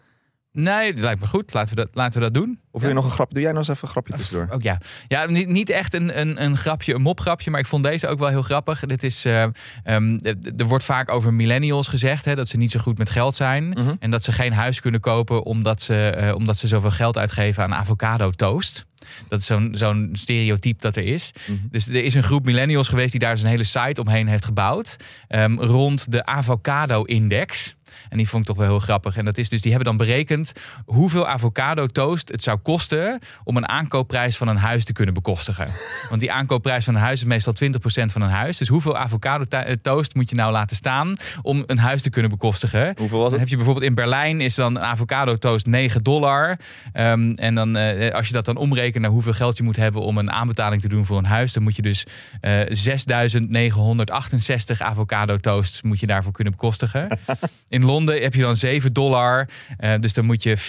[0.52, 1.54] Nee, dat lijkt me goed.
[1.54, 2.60] Laten we dat, laten we dat doen.
[2.72, 3.34] Of wil je nog een grapje?
[3.34, 4.48] Doe jij nog eens even een grapje tussendoor?
[4.52, 4.78] Ook ja.
[5.08, 8.20] Ja, niet, niet echt een, een, een grapje, een mopgrapje, maar ik vond deze ook
[8.20, 8.80] wel heel grappig.
[8.80, 9.44] Dit is, eh,
[9.84, 10.18] ehm,
[10.58, 13.70] er wordt vaak over millennials gezegd hè, dat ze niet zo goed met geld zijn.
[13.70, 13.94] Mhm.
[14.00, 17.64] En dat ze geen huis kunnen kopen omdat ze, eh, omdat ze zoveel geld uitgeven
[17.64, 18.86] aan avocado toast.
[19.28, 21.32] Dat is zo'n zo'n stereotype dat er is.
[21.48, 21.58] Mhm.
[21.72, 24.96] Dus er is een groep millennials geweest die daar zijn hele site omheen heeft gebouwd.
[25.28, 27.76] ehm, rond de avocado-index.
[28.10, 29.18] En die vond ik toch wel heel grappig.
[29.18, 30.52] En dat is dus, die hebben dan berekend
[30.86, 35.68] hoeveel avocado toast het zou kosten om een aankoopprijs van een huis te kunnen bekostigen.
[36.10, 38.58] Want die aankoopprijs van een huis is meestal 20% van een huis.
[38.58, 42.32] Dus hoeveel avocado eh, toast moet je nou laten staan om een huis te kunnen
[42.32, 42.94] bekostigen?
[42.98, 43.40] Hoeveel was Dan het?
[43.40, 46.60] heb je bijvoorbeeld in Berlijn is dan een avocado toast 9 dollar.
[46.94, 50.02] Ehm, en dan eh, als je dat dan omrekent naar hoeveel geld je moet hebben
[50.02, 52.06] om een aanbetaling te doen voor een huis, dan moet je dus
[52.42, 57.08] eh 6.968 avocado toasts moet je daarvoor kunnen bekostigen.
[57.70, 59.48] In Londen heb je dan 7 dollar.
[59.78, 60.64] eh, dus dan moet je 24.499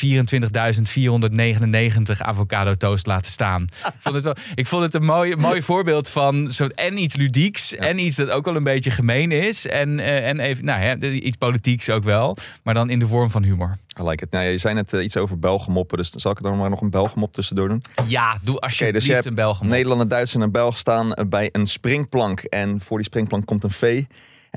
[2.19, 3.63] avocado toast laten staan.
[3.63, 7.17] Ik vond het, wel, ik vond het een mooi, mooi voorbeeld van zo, en iets
[7.17, 9.67] ludieks en iets dat ook wel een beetje gemeen is.
[9.67, 12.37] En, eh, en even, nou ja, iets politieks ook wel.
[12.63, 13.77] Maar dan in de vorm van humor.
[14.01, 14.31] I like it.
[14.31, 16.81] Nou, je zei net eh, iets over Belgemoppen, dus zal ik er dan maar nog
[16.81, 17.83] een Belgemop tussendoor doen.
[18.07, 19.69] Ja, doe alsjeblieft dus je een Belgen.
[19.69, 22.41] Nederlander, Duitser en Belg staan bij een springplank.
[22.41, 24.07] En voor die springplank komt een vee.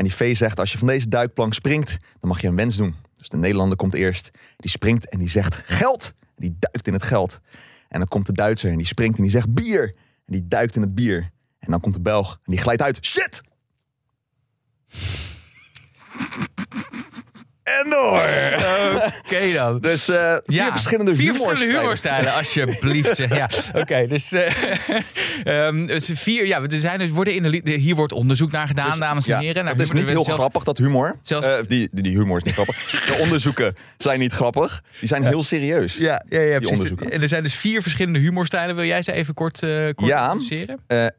[0.02, 2.76] En die vee zegt, als je van deze duikplank springt, dan mag je een wens
[2.76, 2.96] doen.
[3.14, 4.32] Dus de Nederlander komt eerst.
[4.58, 6.14] Die springt en die zegt geld.
[6.20, 7.40] En die duikt in het geld.
[7.88, 9.84] En dan komt de Duitser en die springt en die zegt bier.
[10.26, 11.32] En die duikt in het bier.
[11.60, 13.06] En dan komt de Belg en die glijdt uit.
[13.06, 13.42] Shit!
[17.64, 18.24] En door.
[19.26, 19.80] Oké dan.
[19.80, 21.58] Dus eh, vier verschillende vier humorstijlen.
[21.58, 23.16] verschillende humorstijlen, alsjeblieft.
[23.16, 23.36] zeg.
[23.38, 23.50] Ja,
[23.82, 24.08] oké.
[24.08, 24.52] dus, eh,
[25.68, 28.90] ehm, dus vier, ja, er zijn, er worden in de, hier wordt onderzoek naar gedaan,
[28.90, 29.64] Dus, dames en ja, heren.
[29.64, 31.16] Naar Het is niet heel zelfs- grappig, dat humor.
[31.22, 32.76] zelfs- Eh, die, die, humor is niet grappig.
[33.08, 34.84] De onderzoeken zijn niet grappig.
[35.00, 35.98] Die zijn heel serieus.
[35.98, 36.70] Ja, ja, ja precies.
[36.70, 37.12] onderzoeken.
[37.12, 38.76] En er zijn dus vier verschillende humorstijlen.
[38.76, 39.60] Wil jij ze even kort,
[39.96, 40.36] kort Ja.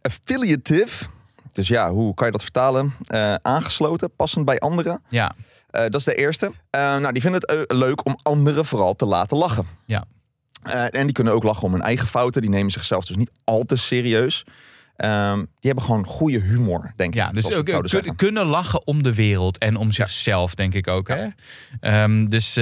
[0.00, 1.04] affiliative.
[1.52, 2.94] Dus ja, hoe kan je dat vertalen?
[3.06, 5.02] Eh, aangesloten, passend bij anderen.
[5.08, 5.34] Ja,
[5.70, 6.52] Eh, dat is de eerste.
[6.70, 9.66] Eh, nou, die vinden het leuk om anderen vooral te laten lachen.
[9.86, 10.04] ja.
[10.90, 12.40] En die kunnen ook lachen om hun eigen fouten.
[12.40, 14.44] Die nemen zichzelf dus niet al te serieus.
[14.96, 17.20] Ehm, die hebben gewoon goede humor, denk ik.
[17.20, 18.16] Ja, dus ook kun- zeggen.
[18.16, 21.08] kunnen lachen om de wereld en om zichzelf, denk ik ook.
[21.08, 21.26] Hè?
[21.80, 22.54] Ehm, dus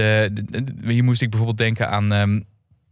[0.83, 2.13] hier moest ik bijvoorbeeld denken aan.
[2.13, 2.41] ehm,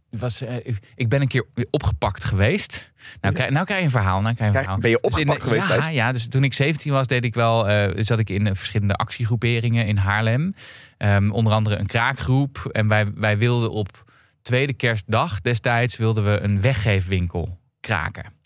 [0.09, 0.55] was, eh,
[0.95, 2.91] ik ben een keer opgepakt geweest.
[3.21, 4.21] Nou, krijg, nou krijg je een verhaal.
[4.21, 4.81] Nou krijg je een verhaal.
[4.81, 7.33] ben je Dus in opgepakt geweest, Ja, ja, dus toen ik 17 was, deed ik
[7.33, 10.53] wel, eh, zat ik in eh, verschillende actiegroeperingen in Haarlem.
[10.97, 12.69] Ehm, onder andere een kraakgroep.
[12.71, 14.03] En wij, wij wilden op
[14.41, 18.38] tweede kerstdag destijds wilden we een weggeefwinkel kraken.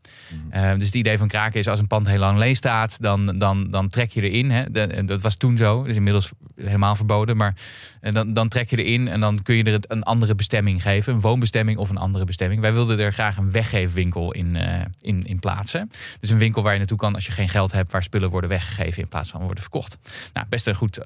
[0.50, 3.26] Eh, dus het idee van kraken is als een pand heel lang leeg staat, dan,
[3.38, 4.52] dan, dan trek je erin.
[4.52, 4.72] Hè.
[5.06, 7.38] Dat was toen zo, dus inmiddels helemaal verboden.
[7.38, 7.56] Maar
[8.02, 11.14] eh, dan, dan trek je erin en dan kun je er een andere bestemming geven.
[11.14, 12.62] Een woonbestemming of een andere bestemming.
[12.62, 15.90] Wij wilden er graag een weggeefwinkel in, eh, in, in plaatsen.
[16.20, 18.50] Dus een winkel waar je naartoe kan als je geen geld hebt, waar spullen worden
[18.50, 19.98] weggegeven in plaats van worden verkocht.
[20.34, 21.00] Nou, best een goed,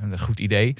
[0.00, 0.74] een goed idee.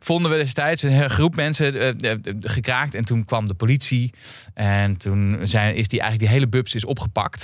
[0.00, 1.96] Vonden we destijds een groep mensen
[2.40, 4.12] gekraakt en toen kwam de politie.
[4.54, 7.43] En toen zijn, is die eigenlijk die hele bubs is opgepakt.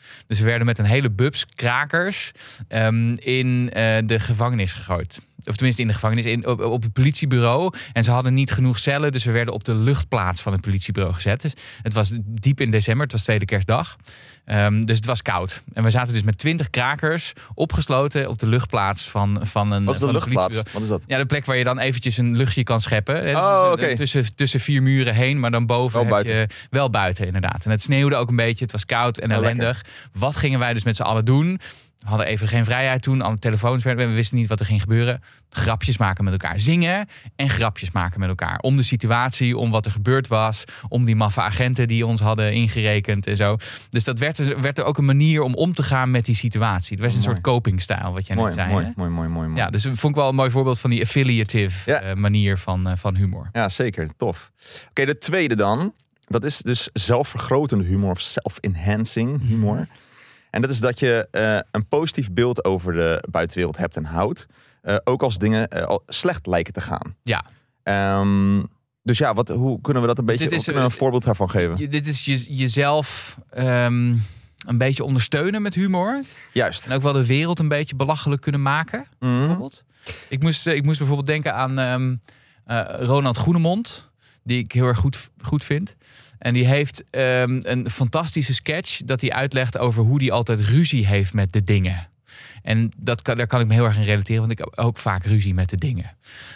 [0.27, 2.31] Dus we werden met een hele bubs krakers
[2.67, 5.21] ehm, in eh, de gevangenis gegooid.
[5.45, 7.73] Of tenminste in de gevangenis, in, op, op het politiebureau.
[7.93, 11.15] En ze hadden niet genoeg cellen, dus we werden op de luchtplaats van het politiebureau
[11.15, 11.41] gezet.
[11.41, 13.95] Dus het was diep in december, het was tweede kerstdag.
[14.45, 15.61] Ehm, dus het was koud.
[15.73, 19.93] En we zaten dus met twintig krakers opgesloten op de luchtplaats van, van een Wat
[19.93, 20.55] is de luchtplaats?
[20.55, 20.73] politiebureau.
[20.73, 21.03] Wat is dat?
[21.07, 23.21] Ja, de plek waar je dan eventjes een luchtje kan scheppen.
[23.23, 26.89] Dus Oh, dus, tussen, tussen vier muren heen, maar dan boven Wel heb je wel
[26.89, 27.65] buiten inderdaad.
[27.65, 29.81] En het sneeuwde ook een beetje, het was koud en Oh, ellendig.
[30.13, 31.59] Wat gingen wij dus met z'n allen doen?
[31.97, 34.81] We hadden even geen vrijheid toen, alle telefoons werden, we wisten niet wat er ging
[34.81, 35.21] gebeuren.
[35.49, 36.59] Grapjes maken met elkaar.
[36.59, 38.57] Zingen en grapjes maken met elkaar.
[38.59, 40.63] Om de situatie, om wat er gebeurd was.
[40.87, 43.57] Om die maffe agenten die ons hadden ingerekend en zo.
[43.89, 46.95] Dus dat werd, werd er ook een manier om om te gaan met die situatie.
[46.95, 47.31] Het was een Mooi.
[47.31, 48.71] soort copingstijl, wat jij Mooi, net zei.
[48.71, 48.91] mooi, hè?
[48.95, 49.59] mooi, mooi, mooi, mooi.
[49.59, 52.01] Ja, dus vond ik wel een mooi voorbeeld van die affiliative Ja.
[52.01, 53.49] eh, manier van, eh, van humor.
[53.51, 54.09] Ja, zeker.
[54.17, 54.51] Tof.
[54.89, 55.93] Oké, de tweede dan.
[56.31, 59.87] Dat is dus zelfvergrotende humor of self-enhancing humor.
[60.49, 64.45] En dat is dat je eh, een positief beeld over de buitenwereld hebt en houdt.
[64.81, 67.15] eh, ook als dingen eh, slecht lijken te gaan.
[67.23, 67.45] Ja,
[67.83, 68.63] Ehm,
[69.03, 71.77] Dus ja, wat, hoe kunnen we dat een beetje dit is, een voorbeeld daarvan geven?
[71.77, 74.15] Je- dit is je, jezelf ehm,
[74.65, 76.21] een beetje ondersteunen met humor.
[76.53, 76.87] Juist.
[76.89, 79.07] En ook wel de wereld een beetje belachelijk kunnen maken.
[79.19, 79.37] Mhm.
[79.37, 79.83] bijvoorbeeld.
[80.29, 82.15] Ik, moest, ik moest bijvoorbeeld denken aan ehm,
[82.65, 84.11] eh, Ronald Goenemond,
[84.43, 85.95] die ik heel erg goed, goed vind.
[86.41, 91.07] En die heeft ehm, een fantastische sketch dat hij uitlegt over hoe hij altijd ruzie
[91.07, 92.07] heeft met de dingen.
[92.63, 94.97] En dat kan, daar kan ik me heel erg in relateren, want ik heb ook
[94.97, 96.11] vaak ruzie met de dingen.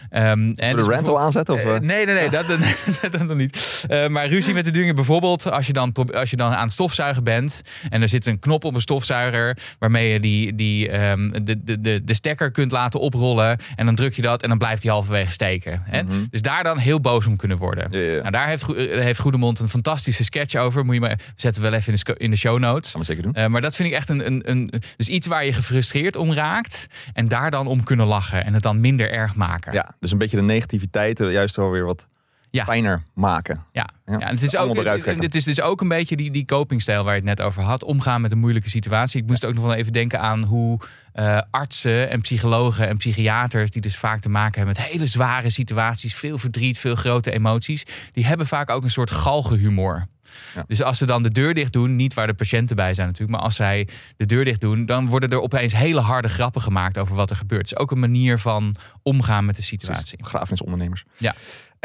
[0.10, 1.54] Ehm, en dus de rant al bijvoorbeeld- aanzetten?
[1.54, 1.82] Of, eh, eh?
[1.82, 2.48] nee, nee, nee, dat,
[3.02, 3.84] dat, dat nog niet.
[3.88, 6.72] Eh, maar ruzie met de dingen, bijvoorbeeld als je, dan, als je dan aan het
[6.72, 11.44] stofzuigen bent en er zit een knop op een stofzuiger waarmee je die, die, ehm,
[11.44, 14.58] de, de, de, de stekker kunt laten oprollen en dan druk je dat en dan
[14.58, 15.84] blijft hij halverwege steken.
[15.86, 16.04] Hè?
[16.04, 16.14] Mhm.
[16.30, 17.92] Dus daar dan heel boos om kunnen worden.
[17.92, 20.86] Nou, daar heeft, heeft Goedemond een fantastische sketch over.
[20.86, 22.92] Moet je maar, zetten we wel even in de, in de show notes.
[22.92, 23.52] Gaan we zeker doen.
[23.52, 24.72] Maar dat vind ik echt een, een, een.
[24.98, 26.88] Dus iets waar je gefrustreerd om raakt.
[27.14, 28.46] En daar dan om kunnen lachen.
[28.46, 29.74] En het dan minder erg maken.
[29.74, 32.08] Ja, dus een beetje de negativiteit eh, juist wel weer wat
[32.52, 32.64] Ja.
[32.64, 33.66] fijner maken.
[33.72, 34.76] Ja, Ja, het is, ook,
[35.22, 37.84] het is dus ook een beetje die, die copingstijl waar je het net over had.
[37.84, 39.22] Omgaan met een moeilijke situatie.
[39.22, 40.80] Ik moest ook nog wel even denken aan hoe
[41.14, 43.72] eh, artsen en psychologen en psychiaters...
[43.72, 46.16] die dus vaak te maken hebben met hele zware situaties...
[46.16, 47.86] veel verdriet, veel grote emoties...
[48.12, 50.08] die hebben vaak ook een soort galgenhumor.
[50.56, 50.64] Ja.
[50.68, 53.38] Dus als ze dan de deur dicht doen, niet waar de patiënten bij zijn natuurlijk...
[53.38, 54.86] maar als zij de deur dicht doen...
[54.86, 57.70] dan worden er opeens hele harde grappen gemaakt over wat er gebeurt.
[57.70, 60.18] Het is ook een manier van omgaan met de situatie.
[60.18, 61.04] Begrafenisondernemers.
[61.18, 61.34] Ja.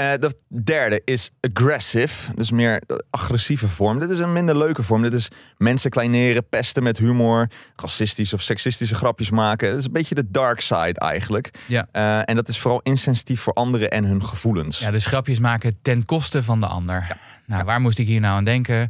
[0.00, 3.98] Eh, de derde is aggressive, dus meer agressieve vorm.
[3.98, 5.02] Dit is een minder leuke vorm.
[5.02, 9.68] Dit is mensen kleineren, pesten met humor, racistische of seksistische grapjes maken.
[9.68, 11.50] Het is een beetje de dark side eigenlijk.
[11.66, 11.86] Ja.
[11.92, 14.78] Eh, en dat is vooral insensitief voor anderen en hun gevoelens.
[14.78, 17.16] Ja, dus grapjes maken ten koste van de ander.
[17.46, 18.88] Nou, waar moest ik hier nou aan denken?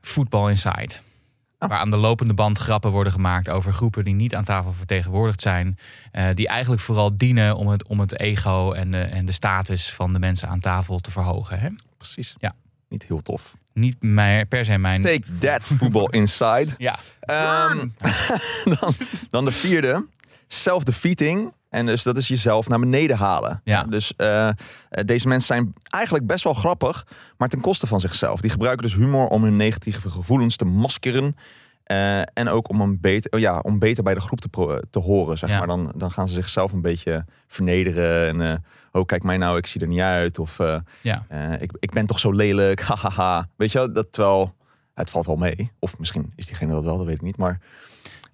[0.00, 0.94] Voetbal Inside.
[1.68, 5.40] Waar aan de lopende band grappen worden gemaakt over groepen die niet aan tafel vertegenwoordigd
[5.40, 5.78] zijn.
[6.12, 9.92] eh, die eigenlijk vooral dienen om het, om het ego en de, en de status
[9.92, 11.60] van de mensen aan tafel te verhogen.
[11.60, 11.68] Hè?
[11.96, 12.34] Precies.
[12.38, 12.54] Ja.
[12.88, 13.54] Niet heel tof.
[13.72, 13.96] Niet
[14.48, 15.00] per se mijn.
[15.00, 16.66] Take that, football inside.
[16.78, 16.96] Ja.
[17.20, 17.88] Ehm,
[18.80, 18.94] dan,
[19.28, 20.06] dan de vierde,
[20.48, 21.52] self-defeating.
[21.74, 23.60] En dus dat is jezelf naar beneden halen.
[23.64, 23.82] Ja.
[23.82, 24.54] Dus eh, eh,
[25.04, 27.06] deze mensen zijn eigenlijk best wel grappig,
[27.36, 28.40] maar ten koste van zichzelf.
[28.40, 31.36] Die gebruiken dus humor om hun negatieve gevoelens te maskeren.
[31.84, 34.98] eh, en ook om, een beter, oh ja, om beter bij de groep te, te
[34.98, 35.38] horen.
[35.38, 35.58] Zeg Ja.
[35.58, 35.66] maar.
[35.66, 38.40] dan, dan gaan ze zichzelf een beetje vernederen.
[38.42, 40.38] En oh, kijk mij nou, ik zie er niet uit.
[40.38, 40.58] Of
[41.02, 41.26] Ja.
[41.60, 42.80] ik, ik ben toch zo lelijk.
[42.88, 43.48] Hahaha.
[43.56, 44.54] Weet je wel, dat terwijl
[44.94, 45.72] het valt wel mee.
[45.78, 47.36] Of misschien is diegene dat wel, dat weet ik niet.
[47.36, 47.60] Maar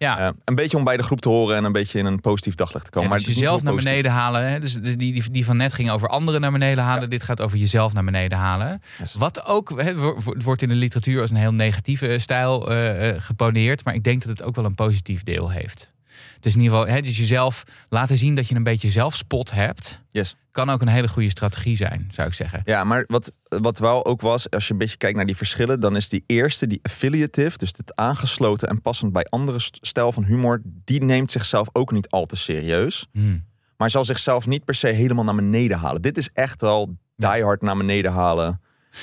[0.01, 0.19] Ja.
[0.19, 2.55] eh, een beetje om bij de groep te horen en een beetje in een positief
[2.55, 3.09] daglicht te komen.
[3.09, 3.93] Ja, maar dus niet jezelf naar positief.
[3.95, 4.51] beneden halen.
[4.51, 4.59] Hè?
[4.59, 7.11] Dus die, die, die van net ging over anderen naar beneden halen.
[7.11, 8.81] Dit gaat over jezelf naar beneden halen.
[8.99, 9.15] Yes.
[9.15, 13.09] Wat ook hè, wo- wo- wordt in de literatuur als een heel negatieve stijl eh,
[13.09, 13.85] eh, geponeerd.
[13.85, 15.93] Maar ik denk dat het ook wel een positief deel heeft.
[16.35, 19.51] Het is in ieder geval, hè, dus jezelf laten zien dat je een beetje zelfspot
[19.51, 20.01] hebt.
[20.11, 20.37] Yes.
[20.51, 22.63] Kan ook een hele goede strategie zijn, zou ik zeggen.
[22.65, 25.81] Ja, maar wat, wat wel ook was, als je een beetje kijkt naar die verschillen,
[25.81, 30.13] dan is die eerste, die affiliative, dus het aangesloten en passend bij andere st- stijl
[30.13, 33.09] van humor, die neemt zichzelf ook niet al te serieus.
[33.13, 33.45] Hmm.
[33.77, 36.03] Maar zal zichzelf niet per se helemaal naar beneden halen.
[36.03, 38.61] Dit is echt wel die hard naar beneden halen.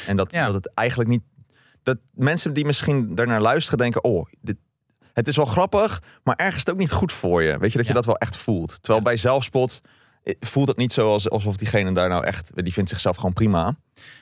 [0.08, 0.46] En dat, Ja.
[0.46, 1.22] dat het eigenlijk niet.
[1.84, 4.56] Dat mensen die misschien daarnaar luisteren denken: oh, dit,
[5.18, 7.58] het is wel grappig, maar ergens is het ook niet goed voor je.
[7.58, 8.68] Weet je dat je dat wel echt voelt.
[8.82, 9.04] Terwijl Ja.
[9.10, 9.82] bij zelfspot
[10.24, 12.52] eh, voelt het niet zo als, alsof diegene daar nou echt.
[12.64, 13.76] Die vindt zichzelf gewoon prima.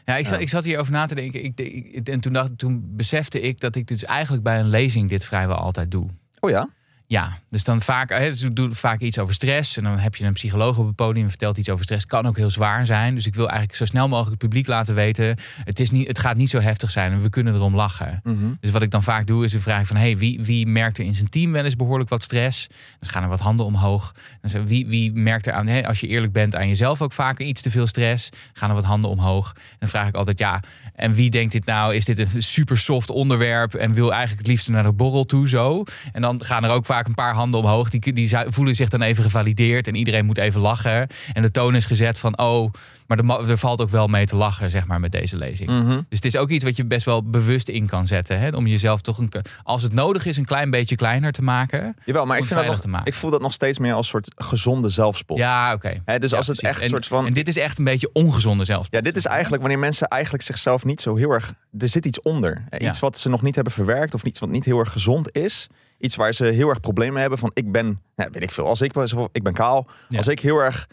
[0.05, 0.41] Ja, ik zat, Ja.
[0.41, 1.43] ik zat hierover na te denken.
[1.43, 5.10] Ik, ik- en toen, dacht, toen besefte ik dat ik dus eigenlijk bij een lezing
[5.10, 6.08] dit vrijwel altijd doe.
[6.39, 6.69] Oh ja?
[7.08, 9.78] Ja, dus dan vaak, hè, dus ik doe vaak iets over stress.
[9.78, 12.06] En dan heb je een psycholoog op het podium en vertelt iets over stress.
[12.06, 13.15] Kan ook heel zwaar zijn.
[13.15, 15.38] Dus ik wil eigenlijk zo snel mogelijk het publiek laten weten.
[15.63, 18.22] Het, is niet, het gaat niet zo heftig zijn en we kunnen erom lachen.
[18.60, 21.06] Dus wat ik dan vaak doe, is een vraag van: hey, wie, wie merkt er
[21.06, 22.68] in zijn team wel eens behoorlijk wat stress?
[23.00, 24.12] Dan gaan er wat handen omhoog.
[24.41, 27.46] Dan wie, wie merkt er aan, hè, als je eerlijk bent, aan jezelf ook vaker
[27.46, 28.30] iets te veel stress?
[28.54, 29.56] Gaan er wat handen omhoog.
[29.80, 30.63] Dan vraag ik altijd: ja,
[30.96, 31.96] en wie denkt dit nou?
[31.96, 35.50] Is dit een super soft onderwerp en wil eigenlijk het liefst naar de borrel toe
[35.50, 35.84] zo?
[36.12, 37.89] En dan gaan er ook vaak een paar handen omhoog.
[37.89, 41.08] Die, die voelen zich dan even gevalideerd en iedereen moet even lachen.
[41.34, 42.73] En de toon is gezet van: oh,
[43.08, 45.69] maar er, er valt ook wel mee te lachen, zeg maar, met deze lezing.
[45.69, 45.89] Mhm.
[45.89, 48.39] Dus het is ook iets wat je best wel bewust in kan zetten.
[48.39, 48.49] Hè?
[48.49, 49.31] Om jezelf toch, een,
[49.63, 51.95] als het nodig is, een klein beetje kleiner te maken.
[52.05, 53.08] Jawel, maar ik, vind dat nog, te maken.
[53.08, 55.38] ik voel dat nog steeds meer als soort gezonde zelfspot.
[55.38, 56.01] Ja, oké.
[56.05, 56.75] Hè, dus Ja, als het precies.
[56.75, 57.25] echt En- soort van.
[57.25, 58.88] En dit is echt een beetje ongezonde zelfs.
[58.91, 61.53] Ja, dit is eigenlijk wanneer mensen eigenlijk zichzelf niet zo heel erg.
[61.79, 62.63] Er zit iets onder.
[62.69, 62.88] Ja.
[62.88, 65.67] Iets wat ze nog niet hebben verwerkt of iets wat niet heel erg gezond is.
[65.97, 68.81] Iets waar ze heel erg problemen hebben van ik ben, nou, weet ik veel, als
[68.81, 68.93] ik,
[69.31, 69.88] ik ben kaal.
[70.10, 70.17] Ja.
[70.17, 70.88] Als ik heel erg,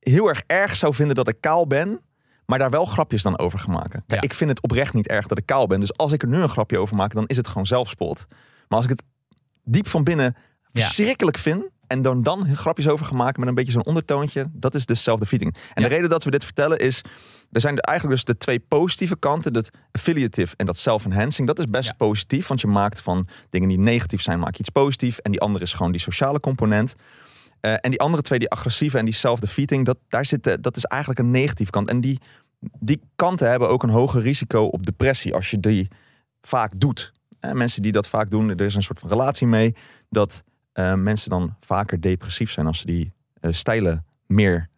[0.00, 2.00] heel erg erg zou vinden dat ik kaal ben,
[2.46, 4.02] maar daar wel grapjes dan over gaan maken.
[4.06, 4.28] Kijk, Ja.
[4.28, 5.80] ik vind het oprecht niet erg dat ik kaal ben.
[5.80, 8.26] Dus als ik er nu een grapje over maak, dan is het gewoon zelfspot.
[8.68, 9.02] Maar als ik het
[9.64, 10.36] diep van binnen
[10.70, 10.82] Ja.
[10.82, 14.46] verschrikkelijk vind, en dan, dan grapjes over gemaakt met een beetje zo'n ondertoontje.
[14.52, 15.56] Dat is dus self-defeating.
[15.74, 17.02] En de reden dat we dit vertellen is...
[17.52, 19.52] Er zijn eigenlijk dus de twee positieve kanten.
[19.52, 21.46] Dat affiliative en dat self-enhancing.
[21.46, 21.94] Dat is best Ja.
[21.94, 22.46] positief.
[22.46, 25.18] Want je maakt van dingen die negatief zijn, maak je iets positief.
[25.18, 26.94] En die andere is gewoon die sociale component.
[27.60, 29.84] Eh, en die andere twee, die agressieve en die self-defeating...
[29.84, 31.88] Dat, daar zit, dat is eigenlijk een negatieve kant.
[31.88, 32.18] En die,
[32.60, 35.34] die kanten hebben ook een hoger risico op depressie...
[35.34, 35.88] als je die
[36.40, 37.12] vaak doet.
[37.40, 39.74] Eh, mensen die dat vaak doen, er is een soort van relatie mee...
[40.10, 42.66] dat eh, mensen dan vaker depressief zijn...
[42.66, 44.68] als ze die stijlen meer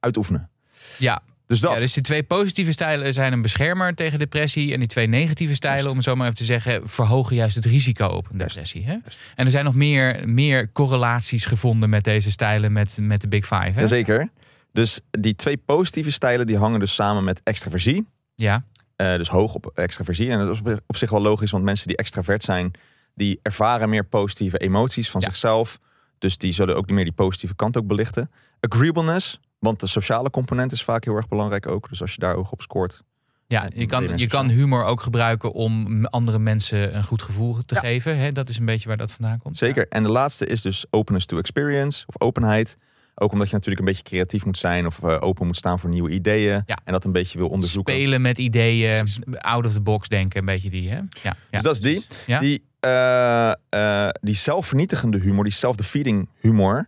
[0.00, 0.50] uitoefenen.
[0.98, 1.74] Ja, Dus dat.
[1.74, 4.72] Ja, dus die twee positieve stijlen zijn een beschermer tegen depressie.
[4.72, 7.64] En die twee negatieve stijlen, om het zo maar even te zeggen, verhogen juist het
[7.64, 8.84] risico op een depressie.
[8.84, 8.92] Hè?
[9.34, 13.44] En er zijn nog meer, meer correlaties gevonden met deze stijlen, met, met de Big
[13.46, 13.70] Five.
[13.72, 13.80] Hè?
[13.80, 14.28] Jazeker.
[14.72, 18.06] Dus die twee positieve stijlen die hangen dus samen met extraversie.
[18.34, 18.64] Ja,
[18.96, 20.30] Eh, dus hoog op extraversie.
[20.30, 22.70] En dat is op- op zich wel logisch, want mensen die extravert zijn,
[23.14, 25.26] die ervaren meer positieve emoties van Ja.
[25.26, 25.78] zichzelf.
[26.18, 28.30] Dus die zullen ook meer die positieve kant ook belichten.
[28.60, 31.88] Agreeableness, want de sociale component is vaak heel erg belangrijk ook.
[31.88, 33.02] Dus als je daar oog op scoort.
[33.46, 37.74] ja je, kan, je kan humor ook gebruiken om andere mensen een goed gevoel te
[37.74, 37.80] Ja.
[37.80, 38.18] geven.
[38.18, 38.32] Hè?
[38.32, 39.58] Dat is een beetje waar dat vandaan komt.
[39.58, 39.88] Zeker.
[39.88, 42.76] En de laatste is dus openness to experience of openheid.
[43.14, 45.90] Ook omdat je natuurlijk een beetje creatief moet zijn of eh, open moet staan voor
[45.90, 46.62] nieuwe ideeën.
[46.66, 46.78] Ja.
[46.84, 47.94] En dat een beetje wil onderzoeken.
[47.94, 49.06] Spelen met ideeën,
[49.38, 50.88] out of the box denken, een beetje die.
[50.90, 51.00] Hè?
[51.22, 52.06] Ja, Dus dat is die.
[52.40, 56.86] Die, eh, eh, die zelfvernietigende humor, die self-defeating humor,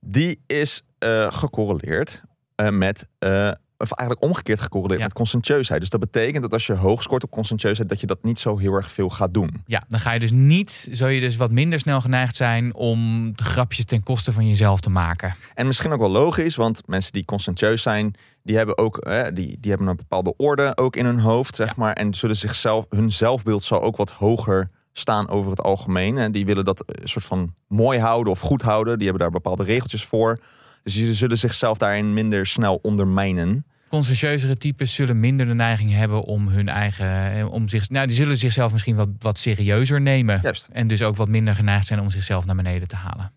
[0.00, 2.22] die is eh, gecorreleerd
[2.54, 5.04] eh, met, eh, of eigenlijk omgekeerd gecorreleerd Ja.
[5.06, 5.80] met conscientieusheid.
[5.80, 8.58] Dus dat betekent dat als je hoog scoort op conscientieusheid, dat je dat niet zo
[8.58, 9.62] heel erg veel gaat doen.
[9.66, 13.32] Ja, dan ga je dus niet, zou je dus wat minder snel geneigd zijn om
[13.36, 15.34] de grapjes ten koste van jezelf te maken.
[15.54, 19.56] En misschien ook wel logisch, want mensen die conscientieus zijn, die hebben ook eh, die,
[19.60, 21.74] die hebben een bepaalde orde ook in hun hoofd, zeg Ja.
[21.76, 21.92] maar.
[21.92, 26.18] En zullen zichzelf, hun zelfbeeld zal ook wat hoger staan over het algemeen.
[26.18, 28.94] En die willen dat een soort van mooi houden of goed houden.
[28.98, 30.38] Die hebben daar bepaalde regeltjes voor.
[30.84, 33.64] Dus die zullen zichzelf daarin minder snel ondermijnen.
[33.88, 38.16] Conscientieuzere types zullen minder de neiging hebben om hun eigen, eh, om zich, nou, die
[38.16, 40.38] zullen zichzelf misschien wat, wat serieuzer nemen.
[40.42, 43.32] Juist, En dus ook wat minder geneigd zijn om zichzelf naar beneden te halen.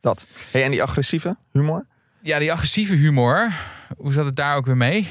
[0.00, 0.26] dat.
[0.50, 1.86] Hey, en die agressieve humor?
[2.22, 3.52] Ja, die agressieve humor,
[3.96, 5.08] hoe zat het daar ook weer mee?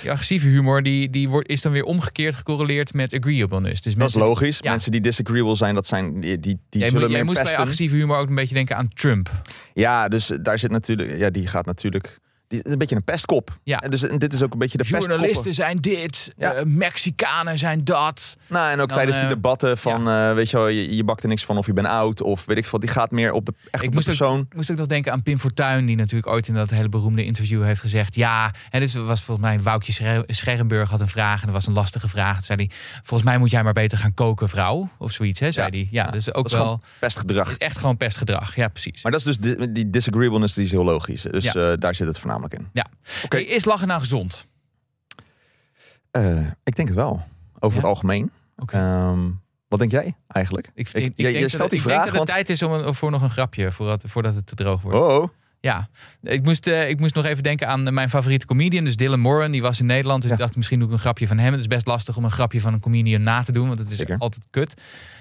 [0.00, 3.80] Die agressieve humor die, die wordt, is dan weer omgekeerd gecorreleerd met agreeableness.
[3.82, 4.58] Dus Dat is logisch.
[4.62, 4.70] ja.
[4.70, 7.56] Mensen die disagreeable zijn, dat zijn die, die, die Jij, zullen jij meer moest bij
[7.56, 9.30] agressieve humor ook een beetje denken aan Trump.
[9.72, 13.58] Ja, dus daar zit natuurlijk, ja, die gaat natuurlijk, die is een beetje een pestkop.
[13.62, 13.78] Ja.
[13.80, 15.10] En dus en dit is ook een beetje de pestkoppen.
[15.10, 16.52] Journalisten zijn dit, Ja.
[16.52, 18.36] eh, Mexicanen zijn dat.
[18.46, 21.04] Nou, en ook Dan, tijdens die eh, debatten van, eh, weet je wel, je, je
[21.04, 22.78] bakt er niks van of je bent oud of weet ik veel.
[22.78, 24.40] Die gaat meer op de, echt Ik op de persoon.
[24.50, 27.24] Ik moest ook nog denken aan Pim Fortuyn, die natuurlijk ooit in dat hele beroemde
[27.24, 31.38] interview heeft gezegd: Ja, en dus was volgens mij Woutje Scher- Scherrenburg had een vraag
[31.40, 32.34] en dat was een lastige vraag.
[32.34, 32.70] Toen zei hij:
[33.02, 35.40] Volgens mij moet jij maar beter gaan koken, vrouw, of zoiets.
[35.40, 35.76] Hè, zei Ja.
[35.78, 35.88] hij.
[35.90, 37.50] Ja, dus ook Dat is wel pestgedrag.
[37.50, 38.56] is echt gewoon pestgedrag.
[38.56, 39.02] Ja, precies.
[39.02, 41.22] Maar dat is dus die, die disagreeableness, die is heel logisch.
[41.22, 42.68] Dus daar zit het voornamelijk in.
[42.72, 42.86] Ja.
[43.24, 43.36] Oké.
[43.36, 44.46] Hey, is lachen nou gezond?
[46.10, 47.22] Eh, ik denk het wel.
[47.54, 47.74] Over Ja?
[47.76, 48.30] het algemeen.
[48.56, 48.76] Oké.
[48.76, 49.30] Ehm,
[49.68, 50.70] wat denk jij eigenlijk?
[50.74, 52.30] Ik, ik- ik, ik je- je denk dat- stelt die ik vraag, denk dat het
[52.30, 54.98] want- tijd is om een, voor nog een grapje voordat, voordat het te droog wordt.
[54.98, 55.28] Oh, oh.
[55.60, 55.88] Ja,
[56.22, 59.50] ik moest, eh, ik moest nog even denken aan mijn favoriete comedian, dus Dylan Moran.
[59.50, 60.36] Die was in Nederland, dus Ja.
[60.36, 61.52] ik dacht misschien doe ik een grapje van hem.
[61.52, 63.90] Het is best lastig om een grapje van een comedian na te doen, want het
[63.90, 64.18] is Zeker.
[64.18, 64.74] altijd kut.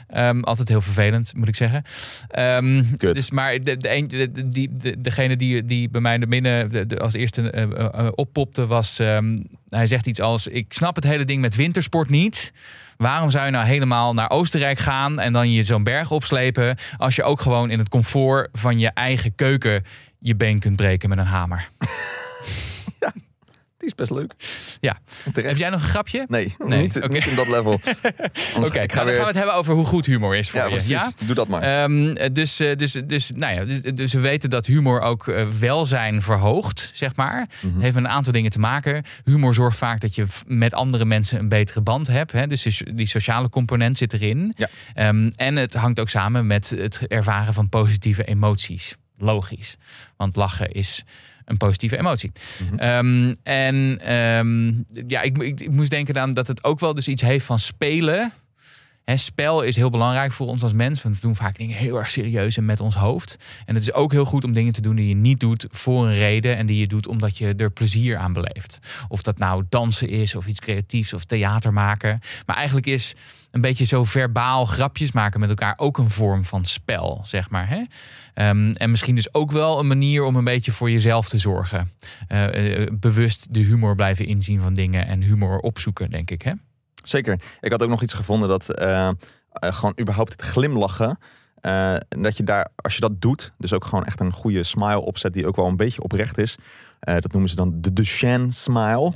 [0.08, 1.84] Ehm, altijd heel vervelend, moet ik zeggen.
[2.28, 2.84] Ehm.
[2.98, 6.28] Dus, maar de, de, een- de, de- die, de, degene die, die bij mij er
[6.28, 6.70] binnen
[7.00, 9.00] als eerste eh, oppopte was...
[9.00, 9.38] ehm,
[9.70, 12.54] hij zegt iets als, ik snap het hele ding met wintersport niet...
[12.98, 17.16] Waarom zou je nou helemaal naar Oostenrijk gaan en dan je zo'n berg opslepen als
[17.16, 19.84] je ook gewoon in het comfort van je eigen keuken
[20.26, 21.68] je been kunt breken met een hamer?
[23.78, 24.34] Die is best leuk.
[24.80, 24.98] Ja.
[25.34, 25.48] Terecht.
[25.50, 26.26] Heb jij nog een grapje?
[26.28, 27.08] Nee, Nee, Niet, oké.
[27.14, 27.74] niet in dat level.
[28.58, 29.14] Oké, ik ga nou, dan weer...
[29.14, 30.72] gaan we het hebben over hoe goed humor is voor ja, je.
[30.72, 30.90] precies.
[30.90, 31.12] Ja?
[31.26, 31.62] Doe dat maar.
[31.84, 35.48] Ehm, dus, eh, dus, dus, nou ja, dus, dus we weten dat humor ook eh,
[35.60, 37.48] welzijn verhoogt, zeg maar.
[37.62, 37.80] Mhm.
[37.80, 39.04] heeft met een aantal dingen te maken.
[39.26, 42.32] Humor zorgt vaak dat je met andere mensen een betere band hebt.
[42.32, 42.48] Hè?
[42.48, 44.54] Dus die- die sociale component zit erin.
[44.56, 44.68] Ja.
[44.94, 48.96] Ehm, en het hangt ook samen met het ervaren van positieve emoties.
[49.18, 49.78] Logisch.
[50.18, 51.04] Want lachen is
[51.46, 52.32] een positieve emotie.
[52.70, 52.78] Mhm.
[52.78, 54.74] Ehm, en ehm,
[55.08, 57.60] ja, ik, ik, ik moest denken aan dat het ook wel dus iets heeft van
[57.60, 58.32] spelen.
[59.06, 61.02] Hè, spel is heel belangrijk voor ons als mens.
[61.02, 63.38] Want we doen vaak dingen heel erg serieus en met ons hoofd.
[63.66, 66.08] En het is ook heel goed om dingen te doen die je niet doet voor
[66.08, 66.58] een reden.
[66.58, 69.06] En die je doet omdat je er plezier aan beleeft.
[69.08, 72.20] Of dat nou dansen is, of iets creatiefs, of theater maken.
[72.46, 73.14] Maar eigenlijk is
[73.56, 77.70] een beetje zo verbaal grapjes maken met elkaar ook een vorm van spel, zeg maar.
[77.70, 77.84] Hè?
[78.34, 81.92] Ehm, en misschien dus ook wel een manier om een beetje voor jezelf te zorgen.
[82.28, 86.42] Eh, eh, bewust de humor blijven inzien van dingen en humor opzoeken, denk ik.
[86.42, 86.52] Hè?
[87.04, 87.40] Zeker.
[87.60, 89.10] Ik had ook nog iets gevonden dat eh,
[89.50, 91.18] gewoon überhaupt het glimlachen
[91.66, 95.00] eh, dat je daar, als je dat doet, dus ook gewoon echt een goede smile
[95.02, 96.56] opzet die ook wel een beetje oprecht is.
[97.00, 99.14] Eh, dat noemen ze dan de Duchenne smile.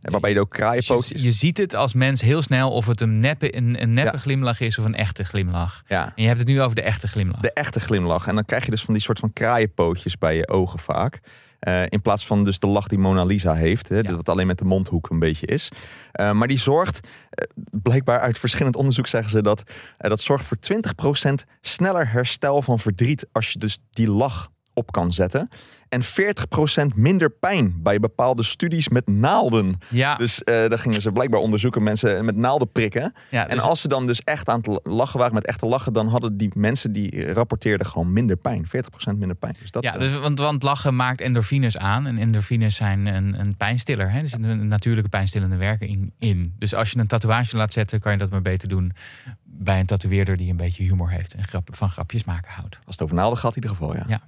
[0.00, 1.20] Waarbij je ook kraaienpootjes...
[1.20, 4.12] Je, je ziet het als mens heel snel of het een neppe, een, een neppe
[4.12, 4.18] Ja.
[4.18, 5.82] glimlach is of een echte glimlach.
[5.86, 7.40] Ja, En je hebt het nu over de echte glimlach.
[7.40, 8.26] de echte glimlach.
[8.26, 11.20] En dan krijg je dus van die soort van kraaienpootjes bij je ogen vaak.
[11.62, 13.88] Eh, in plaats van dus de lach die Mona Lisa heeft.
[13.88, 14.14] Hè, Ja.
[14.14, 15.68] Wat alleen met de mondhoek een beetje is.
[16.12, 19.62] Eh, maar die zorgt, eh, blijkbaar uit verschillend onderzoek zeggen ze dat.
[19.98, 23.26] dat zorgt voor 20% sneller herstel van verdriet.
[23.32, 25.48] Als je dus die lach op kan zetten.
[25.92, 29.78] En 40% minder pijn bij bepaalde studies met naalden.
[29.88, 33.14] ja, Dus eh daar gingen ze blijkbaar onderzoeken, mensen met naalden prikken.
[33.30, 35.92] ja, En dus- als ze dan dus echt aan het lachen waren met echte lachen,
[35.92, 38.66] dan hadden die mensen die rapporteerden gewoon minder pijn.
[38.66, 39.56] 40% minder pijn.
[39.60, 42.06] Dus dat, Ja, eh, dus, want, want lachen maakt endorfines aan.
[42.06, 44.10] En endorfines zijn een, een pijnstiller.
[44.10, 44.20] Hè?
[44.20, 46.54] Er zit een natuurlijke pijnstillende werking in.
[46.58, 48.92] Dus als je een tatoeage laat zetten, kan je dat maar beter doen
[49.44, 52.76] bij een tatoeëerder die een beetje humor heeft en grap, van grapjes maken houdt.
[52.86, 54.04] als het over naalden gaat in ieder geval, ja.
[54.08, 54.20] Ja.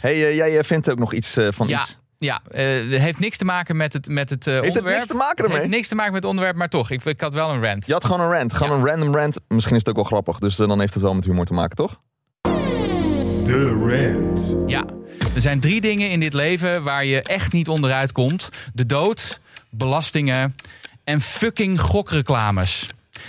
[0.00, 1.98] Hey, eh, jij eh, vindt ook nog iets eh, van Ja, iets.
[2.16, 4.94] ja eh, het heeft niks te maken met het, met het Heeft onderwerp.
[4.94, 5.58] niks te maken Het ermee?
[5.58, 6.90] heeft niks te maken met het onderwerp, maar toch.
[6.90, 7.86] Ik, ik had wel een rant.
[7.86, 8.52] Je had gewoon een rant.
[8.52, 9.36] Gewoon een random rant.
[9.48, 10.38] Misschien is het ook wel grappig.
[10.38, 12.00] Dus dan heeft het wel met humor te maken, toch?
[13.44, 14.54] De rant.
[14.70, 14.84] Ja,
[15.34, 19.40] er zijn drie dingen in dit leven waar je echt niet onderuit komt: de dood,
[19.70, 20.54] belastingen
[21.04, 22.86] en fucking gokreclames.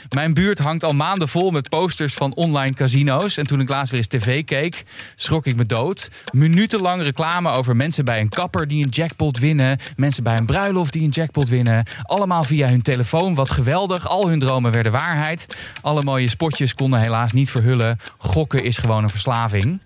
[0.10, 3.38] Mijn buurt hangt al maanden vol met posters van online casino's.
[3.38, 4.84] En toen ik laatst weer eens tv keek,
[5.16, 6.10] schrok ik me dood.
[6.32, 9.78] Minutenlang reclame over mensen bij een kapper die een jackpot winnen.
[9.96, 11.86] Mensen bij een bruiloft die een jackpot winnen.
[12.04, 14.08] Allemaal via hun telefoon, wat geweldig.
[14.08, 15.58] Al hun dromen werden waarheid.
[15.82, 17.98] Alle mooie spotjes konden helaas niet verhullen.
[18.18, 19.80] Gokken is gewoon een verslaving.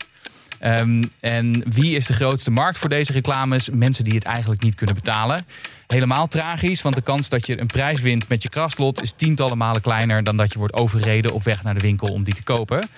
[0.59, 3.69] Ehm, en wie is de grootste markt voor deze reclames?
[3.69, 5.45] Mensen die het eigenlijk niet kunnen betalen.
[5.87, 9.57] Helemaal tragisch, want de kans dat je een prijs wint met je krastlot is tientallen
[9.57, 12.43] malen kleiner dan dat je wordt overreden op weg naar de winkel om die te
[12.43, 12.89] kopen.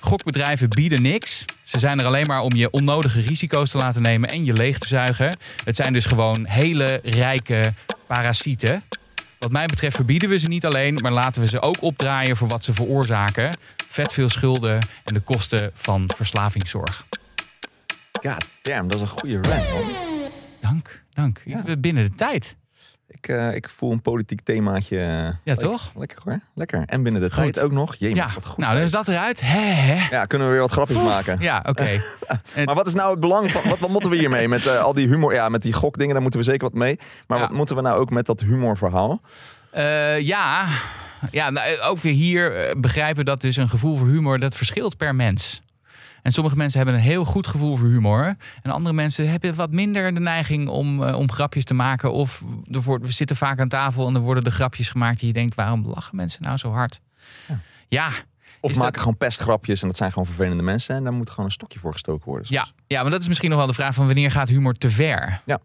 [0.00, 1.44] Gokbedrijven bieden niks.
[1.62, 4.78] Ze zijn er alleen maar om je onnodige risico's te laten nemen en je leeg
[4.78, 5.36] te zuigen.
[5.64, 7.74] Het zijn dus gewoon hele rijke
[8.06, 8.82] parasieten.
[9.38, 12.48] Wat mij betreft verbieden we ze niet alleen, maar laten we ze ook opdraaien voor
[12.48, 13.56] wat ze veroorzaken.
[13.86, 17.06] Vet veel schulden en de kosten van verslavingszorg.
[18.20, 19.82] Ja, damn, dat is een goede rant, man.
[20.60, 21.42] Dank, dank.
[21.44, 21.76] Ja.
[21.76, 22.56] Binnen de tijd.
[23.10, 24.98] Ik, eh, ik voel een politiek themaatje.
[25.00, 25.92] eh, Ja, lekker- toch?
[25.96, 26.40] Lekker hoor.
[26.54, 26.82] Lekker.
[26.86, 27.36] En binnen de Goed.
[27.42, 27.94] tijd ook nog.
[27.98, 28.56] Jee, Ja, wat goed.
[28.58, 29.40] nou dan is dat eruit.
[29.44, 30.06] Hè.
[30.10, 31.36] Ja, kunnen we weer wat grapjes maken.
[31.40, 32.00] Ja, oké.
[32.64, 33.62] Maar wat is nou het belang van...
[33.68, 34.48] Wat, wat moeten we hiermee?
[34.48, 35.34] Met eh, al die humor...
[35.34, 36.98] Ja, met die gokdingen, daar moeten we zeker wat mee.
[37.26, 37.44] Maar Ja.
[37.46, 39.20] wat moeten we nou ook met dat humorverhaal?
[40.18, 40.66] Ja,
[41.30, 45.14] ja nou, ook weer hier begrijpen dat dus een gevoel voor humor, dat verschilt per
[45.14, 45.62] mens.
[46.28, 48.36] En sommige mensen hebben een heel goed gevoel voor humor.
[48.62, 52.12] En andere mensen hebben wat minder de neiging om, eh, om grapjes te maken.
[52.12, 55.18] Of er wordt, we zitten vaak aan tafel en er worden de grapjes gemaakt.
[55.18, 57.00] Die je denkt, waarom lachen mensen nou zo hard?
[57.88, 58.08] Ja,
[58.60, 60.96] Of Is maken dat- gewoon pestgrapjes en dat zijn gewoon vervelende mensen.
[60.96, 62.46] En daar moet gewoon een stokje voor gestoken worden.
[62.50, 64.90] ja, ja, maar dat is misschien nog wel de vraag van wanneer gaat humor te
[64.90, 65.40] ver?
[65.44, 65.58] Ja.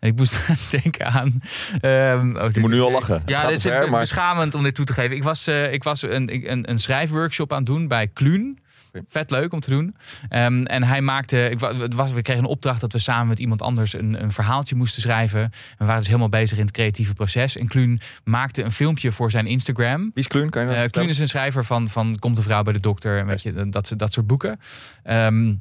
[0.00, 1.40] En ik moest laatst denken aan.
[1.80, 3.14] ehm, oh, Je moet nu al lachen.
[3.20, 5.16] Het Ja, dit te is ver, maar- beschamend om dit toe te geven.
[5.16, 8.58] Ik was, eh, ik was een, een, een schrijfworkshop aan het doen bij Kluun.
[9.06, 9.96] Vet leuk om te doen.
[10.28, 11.50] Ehm, en hij maakte.
[11.50, 14.32] Ik, het was, we kregen een opdracht dat we samen met iemand anders een, een
[14.32, 15.40] verhaaltje moesten schrijven.
[15.40, 17.56] En we waren dus helemaal bezig in het creatieve proces.
[17.56, 20.00] En Kluun maakte een filmpje voor zijn Instagram.
[20.00, 20.50] Wie is Kluun?
[20.50, 22.80] Kan je dat Eh Kluun is een schrijver van, van Komt de vrouw bij de
[22.80, 24.58] dokter en weet je, dat, dat soort boeken.
[25.02, 25.54] Ehm,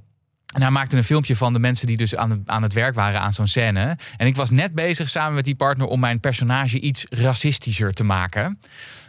[0.56, 3.20] en hij maakte een filmpje van de mensen die dus aan, aan het werk waren
[3.22, 3.98] aan zo'n scène.
[4.18, 8.04] En ik was net bezig samen met die partner om mijn personage iets racistischer te
[8.04, 8.60] maken.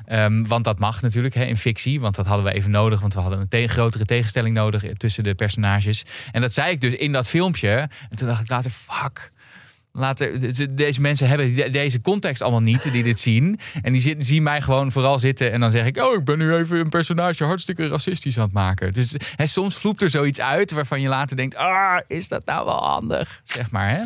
[0.07, 3.01] Ehm, want dat mag natuurlijk in fictie, want dat hadden we even nodig.
[3.01, 6.05] Want we hadden een te- grotere tegenstelling nodig tussen de personages.
[6.33, 7.71] En dat zei ik dus in dat filmpje.
[8.11, 9.33] En toen dacht ik later, fuck.
[10.75, 13.59] Deze mensen hebben de- deze context allemaal niet, die dit zien.
[13.83, 15.53] En die zit- zien mij gewoon vooral zitten.
[15.53, 18.53] En dan zeg ik, oh, ik ben nu even een personage hartstikke racistisch aan het
[18.53, 18.93] maken.
[18.93, 22.65] Dus hè, soms vloept er zoiets uit waarvan je later denkt, ah, is dat nou
[22.65, 23.41] wel handig?
[23.45, 23.99] Zeg maar, hè?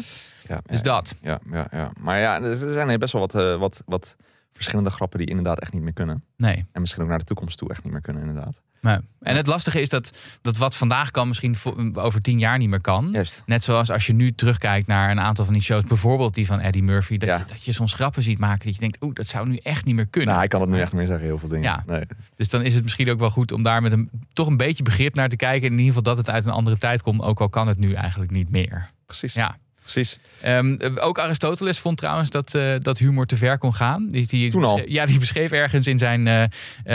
[0.48, 1.14] Ja, Dus ja, dat.
[1.22, 1.90] Ja, ja, ja.
[2.00, 4.16] Maar ja, er zijn best wel wat, eh, wat, wat
[4.52, 6.24] verschillende grappen die inderdaad echt niet meer kunnen.
[6.36, 6.64] Nee.
[6.72, 8.60] En misschien ook naar de toekomst toe echt niet meer kunnen, inderdaad.
[8.80, 8.96] Nee.
[9.20, 10.12] En het lastige is dat,
[10.42, 11.56] dat wat vandaag kan misschien
[11.92, 13.08] over tien jaar niet meer kan.
[13.12, 13.42] Juist.
[13.46, 16.60] Net zoals als je nu terugkijkt naar een aantal van die shows, bijvoorbeeld die van
[16.60, 17.36] Eddie Murphy, dat, Ja.
[17.36, 19.84] je, dat je soms grappen ziet maken dat je denkt, oeh, dat zou nu echt
[19.84, 20.28] niet meer kunnen.
[20.28, 21.62] Nou, hij kan het nu echt niet meer zeggen, heel veel dingen.
[21.64, 21.82] Ja.
[21.86, 22.04] Nee.
[22.36, 24.82] Dus dan is het misschien ook wel goed om daar met een toch een beetje
[24.82, 25.66] begrip naar te kijken.
[25.66, 27.78] En in ieder geval dat het uit een andere tijd komt, ook al kan het
[27.78, 28.90] nu eigenlijk niet meer.
[29.06, 29.34] Precies.
[29.34, 29.56] Ja.
[29.92, 30.18] Precies.
[30.40, 34.08] Ehm, eh, ook Aristoteles vond trouwens dat, eh, dat humor te ver kon gaan.
[34.08, 34.74] Die, die Toen al?
[34.74, 36.42] beschreef- Ja, die beschreef ergens in zijn, eh,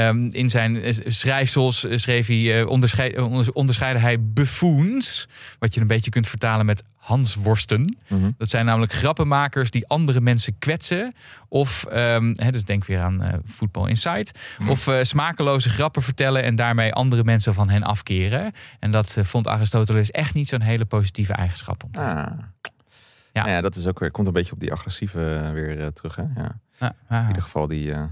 [0.08, 5.28] ehm, in zijn schrijfsels, eh, schreef hij, onderscheid, onder- onderscheidde hij buffoons.
[5.60, 7.98] Wat je een beetje kunt vertalen met hansworsten.
[8.08, 8.30] Mhm.
[8.38, 11.14] Dat zijn namelijk grappenmakers die andere mensen kwetsen.
[11.50, 14.40] Of, ehm, hè, dus denk weer aan Football Insight.
[14.70, 18.52] Of smakeloze grappen vertellen en daarmee andere mensen van hen afkeren.
[18.80, 21.84] En dat vond Aristoteles echt niet zo'n hele positieve eigenschap.
[21.84, 22.32] Om te Ah.
[23.36, 23.46] Ja.
[23.46, 23.52] Ja.
[23.52, 26.16] ja, dat is ook weer, komt een beetje op die agressieve eh, weer eh, terug.
[26.16, 26.24] Hè?
[26.36, 26.60] Ja.
[26.78, 27.22] Ah, ah.
[27.22, 28.04] In ieder geval die, eh,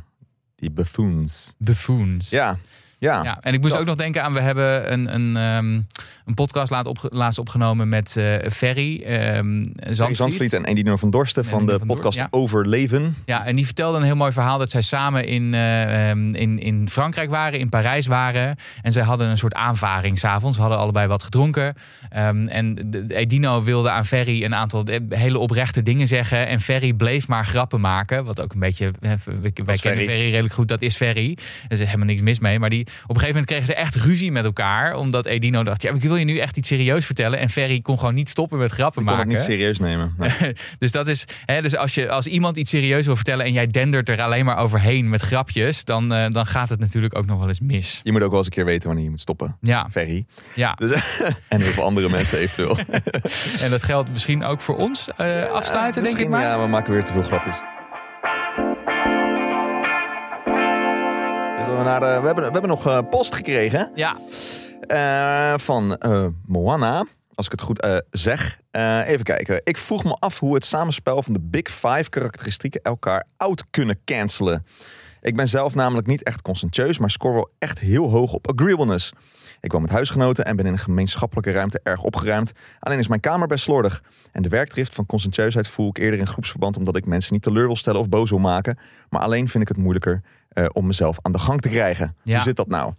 [0.55, 1.55] die buffoons.
[1.57, 2.29] Buffoons.
[2.29, 2.57] Ja,
[3.03, 3.23] ja.
[3.23, 3.81] Ja, en ik moest Dat.
[3.81, 5.81] ook nog denken aan, we hebben een, een, ehm,
[6.25, 8.51] een podcast laat laatst opgenomen met eh Ferry
[9.03, 10.17] Ferry Zandvliet.
[10.17, 12.27] Zandvliet en Edino van Dorsten En van de van Dor- podcast ja.
[12.31, 13.15] Overleven.
[13.25, 16.59] Ja, en die vertelde een heel mooi verhaal dat zij samen in, eh, ehm, in,
[16.59, 18.55] in Frankrijk waren, in Parijs waren.
[18.81, 20.55] En zij hadden een soort aanvaring s'avonds.
[20.55, 21.73] Ze hadden allebei wat gedronken.
[22.09, 26.47] Ehm, en Edino wilde aan Ferry een aantal eh, hele oprechte dingen zeggen.
[26.47, 28.25] En Ferry bleef maar grappen maken.
[28.25, 29.17] Wat ook een beetje, wij
[29.65, 30.29] wij kennen Ferry.
[30.29, 31.37] Redelijk goed, dat is Ferry.
[31.67, 32.59] Er is helemaal niks mis mee.
[32.59, 34.95] Maar die, een gegeven moment kregen ze echt ruzie met elkaar.
[34.95, 37.39] Omdat Edino dacht, ja, ik wil je nu echt iets serieus vertellen.
[37.39, 39.41] En Ferry kon gewoon niet stoppen met grappen Ik kon het maken.
[39.41, 40.13] niet serieus nemen.
[40.17, 40.53] Nee.
[40.79, 43.67] dus dat is, hè, dus als, je, als iemand iets serieus wil vertellen en jij
[43.67, 47.39] dendert er alleen maar overheen met grapjes, dan, eh, dan gaat het natuurlijk ook nog
[47.39, 47.99] wel eens mis.
[48.03, 49.57] Je moet ook wel eens een keer weten wanneer je moet stoppen.
[49.61, 50.25] Ja, Ferry.
[50.55, 50.73] ja.
[50.73, 50.91] Dus,
[51.49, 52.77] en heel veel andere mensen eventueel.
[53.63, 56.41] en dat geldt misschien ook voor ons eh, afsluiten, denk ik maar.
[56.41, 57.72] Ja, we maken weer te veel grapjes.
[61.83, 64.17] We, naar de, we, hebben, we hebben nog eh, post gekregen Ja,
[64.87, 67.05] eh, van eh, Moana.
[67.33, 68.59] Als ik het goed eh, zeg.
[68.71, 69.61] Eh, even kijken.
[69.63, 73.99] Ik vroeg me af hoe het samenspel van de Big Five karakteristieken elkaar out kunnen
[74.05, 74.65] cancelen.
[75.21, 79.13] Ik ben zelf namelijk niet echt conscientieus, maar score wel echt heel hoog op agreeableness.
[79.61, 82.51] Ik woon met huisgenoten en ben in een gemeenschappelijke ruimte erg opgeruimd.
[82.79, 84.03] Alleen is mijn kamer best slordig.
[84.31, 87.65] En de werkdrift van conscientieusheid voel ik eerder in groepsverband omdat ik mensen niet teleur
[87.65, 88.77] wil stellen of boos wil maken.
[89.09, 90.21] Maar alleen vind ik het moeilijker
[90.53, 92.15] eh, om mezelf aan de gang te krijgen.
[92.23, 92.33] Ja.
[92.33, 92.93] Hoe zit dat nou?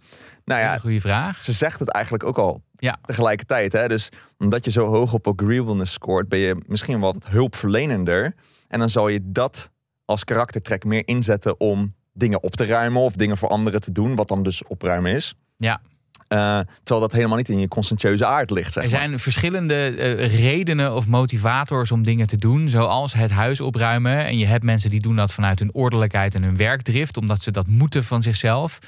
[0.45, 1.43] Nou ja, goede vraag.
[1.43, 2.97] ze zegt het eigenlijk ook al Ja.
[3.01, 3.73] tegelijkertijd.
[3.73, 3.87] Hè?
[3.87, 8.33] Dus omdat je zo hoog op agreeableness scoort, ben je misschien wel wat hulpverlenender.
[8.67, 9.69] En dan zal je dat
[10.05, 14.15] als karaktertrek meer inzetten om dingen op te ruimen of dingen voor anderen te doen,
[14.15, 15.35] wat dan dus opruimen is.
[15.57, 15.81] Ja.
[16.27, 18.73] Eh, terwijl dat helemaal niet in je conscientieuze aard ligt.
[18.73, 23.61] Zeg Er zijn verschillende eh, redenen of motivators om dingen te doen, zoals het huis
[23.61, 24.25] opruimen.
[24.25, 27.51] En je hebt mensen die doen dat vanuit hun ordelijkheid en hun werkdrift, omdat ze
[27.51, 28.79] dat moeten van zichzelf.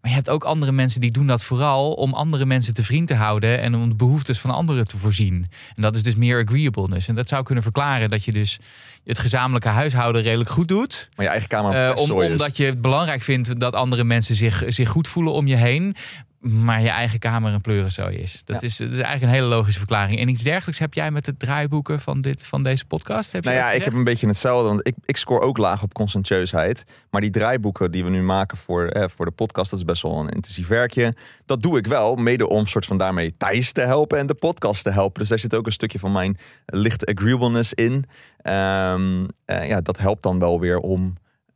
[0.00, 3.08] Maar je hebt ook andere mensen die doen dat vooral om andere mensen te vriend
[3.08, 5.46] te houden en om de behoeftes van anderen te voorzien.
[5.76, 7.08] En dat is dus meer agreeableness.
[7.08, 8.58] En dat zou kunnen verklaren dat je dus
[9.04, 11.08] het gezamenlijke huishouden redelijk goed doet.
[11.16, 12.30] Maar je eigen kamer best om, is.
[12.30, 15.96] omdat je het belangrijk vindt dat andere mensen zich, zich goed voelen om je heen.
[16.44, 18.42] Maar je eigen kamer een pleurenzooi is.
[18.44, 18.66] Dat, Ja.
[18.66, 18.76] is.
[18.76, 20.20] dat is eigenlijk een hele logische verklaring.
[20.20, 23.32] En iets dergelijks heb jij met het draaiboeken van, dit, van deze podcast?
[23.32, 24.68] Heb je Nou ja, ik heb een beetje hetzelfde.
[24.68, 26.84] Want ik, ik score ook laag op conscientieusheid.
[27.10, 30.02] Maar die draaiboeken die we nu maken voor, eh, voor de podcast, dat is best
[30.02, 31.14] wel een intensief werkje.
[31.46, 34.82] Dat doe ik wel, mede om soort van daarmee Thijs te helpen en de podcast
[34.82, 35.20] te helpen.
[35.20, 38.04] Dus daar zit ook een stukje van mijn lichte agreeableness in.
[38.42, 41.14] Ehm, eh, ja, dat helpt dan wel weer om,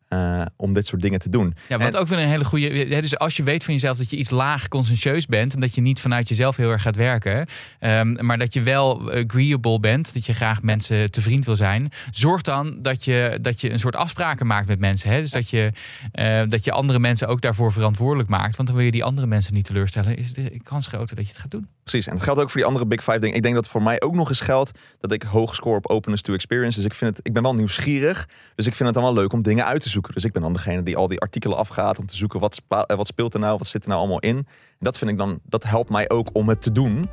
[0.08, 1.54] eh, om dit soort dingen te doen.
[1.68, 3.00] Ja, wat En- ook weer een hele goede.
[3.00, 5.54] Dus als je weet van jezelf dat je iets laag conscientieus bent.
[5.54, 7.46] en dat je niet vanuit jezelf heel erg gaat werken.
[7.78, 10.14] ehm, maar dat je wel agreeable bent.
[10.14, 11.88] dat je graag mensen te vriend wil zijn.
[12.10, 15.10] zorg dan dat je, dat je een soort afspraken maakt met mensen.
[15.10, 15.20] Hè?
[15.20, 15.72] Dus dat je,
[16.12, 18.56] eh, dat je andere mensen ook daarvoor verantwoordelijk maakt.
[18.56, 20.16] Want dan wil je die andere mensen niet teleurstellen.
[20.16, 21.66] Is de kans groter dat je het gaat doen.
[21.84, 23.36] Precies, en dat geldt ook voor die andere Big Five dingen.
[23.36, 26.22] Ik denk dat voor mij ook nog eens geldt dat ik hoog score op openness
[26.22, 26.76] to experience.
[26.76, 29.32] Dus ik, vind het, ik ben wel nieuwsgierig, dus ik vind het dan wel leuk
[29.32, 29.96] om dingen uit te zoeken.
[30.14, 32.96] Dus ik ben dan degene die al die artikelen afgaat om te zoeken wat, eh,
[32.96, 34.36] wat speelt er nou, wat zit er nou allemaal in.
[34.36, 34.46] En
[34.84, 37.04] dat vind ik dan, dat helpt mij ook om het te doen,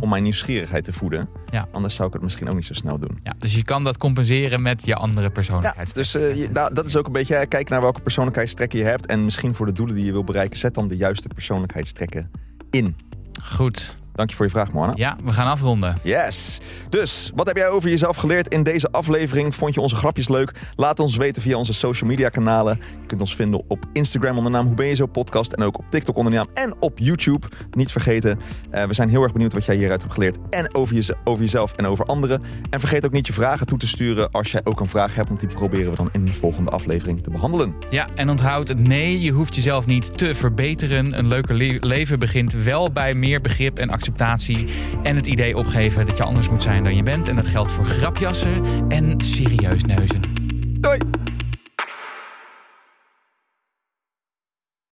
[0.00, 1.28] om mijn nieuwsgierigheid te voeden.
[1.50, 1.66] Ja.
[1.72, 3.18] Anders zou ik het misschien ook niet zo snel doen.
[3.22, 5.94] Ja, dus je kan dat compenseren met je andere Ja, persoonlijkheid.
[5.94, 9.06] dus eh, je- dat is ook een beetje kijken naar welke persoonlijkheidstrekken je hebt.
[9.06, 12.30] En misschien voor de doelen die je wil bereiken, zet dan de juiste persoonlijkheidstrekken
[12.70, 12.96] in.
[13.44, 13.96] Goed.
[14.16, 14.92] Dank je voor je vraag, Moana.
[14.94, 15.94] Ja, we gaan afronden.
[16.02, 16.58] Yes.
[16.88, 19.54] Dus, wat heb jij over jezelf geleerd in deze aflevering?
[19.54, 20.52] Vond je onze grapjes leuk?
[20.76, 22.78] Laat ons weten via onze social media kanalen.
[23.00, 25.52] Je kunt ons vinden op Instagram onder de naam Hoe Ben Je Zo podcast.
[25.52, 27.46] En ook op TikTok onder de naam en op YouTube.
[27.70, 28.38] Niet vergeten.
[28.70, 30.36] Eh, we zijn heel erg benieuwd wat jij hieruit hebt geleerd.
[30.50, 32.42] En over, je, over jezelf en over anderen.
[32.70, 35.28] En vergeet ook niet je vragen toe te sturen als jij ook een vraag hebt.
[35.28, 37.74] Want die proberen we dan in de volgende aflevering te behandelen.
[37.90, 41.18] Ja, en onthoud, nee, je hoeft jezelf niet te verbeteren.
[41.18, 44.64] Een leuker le- leven begint wel bij meer begrip en acceptatie.
[45.02, 47.28] En het idee opgeven dat je anders moet zijn dan je bent.
[47.28, 50.20] En dat geldt voor grapjassen en serieus neuzen.
[50.80, 50.98] Doei!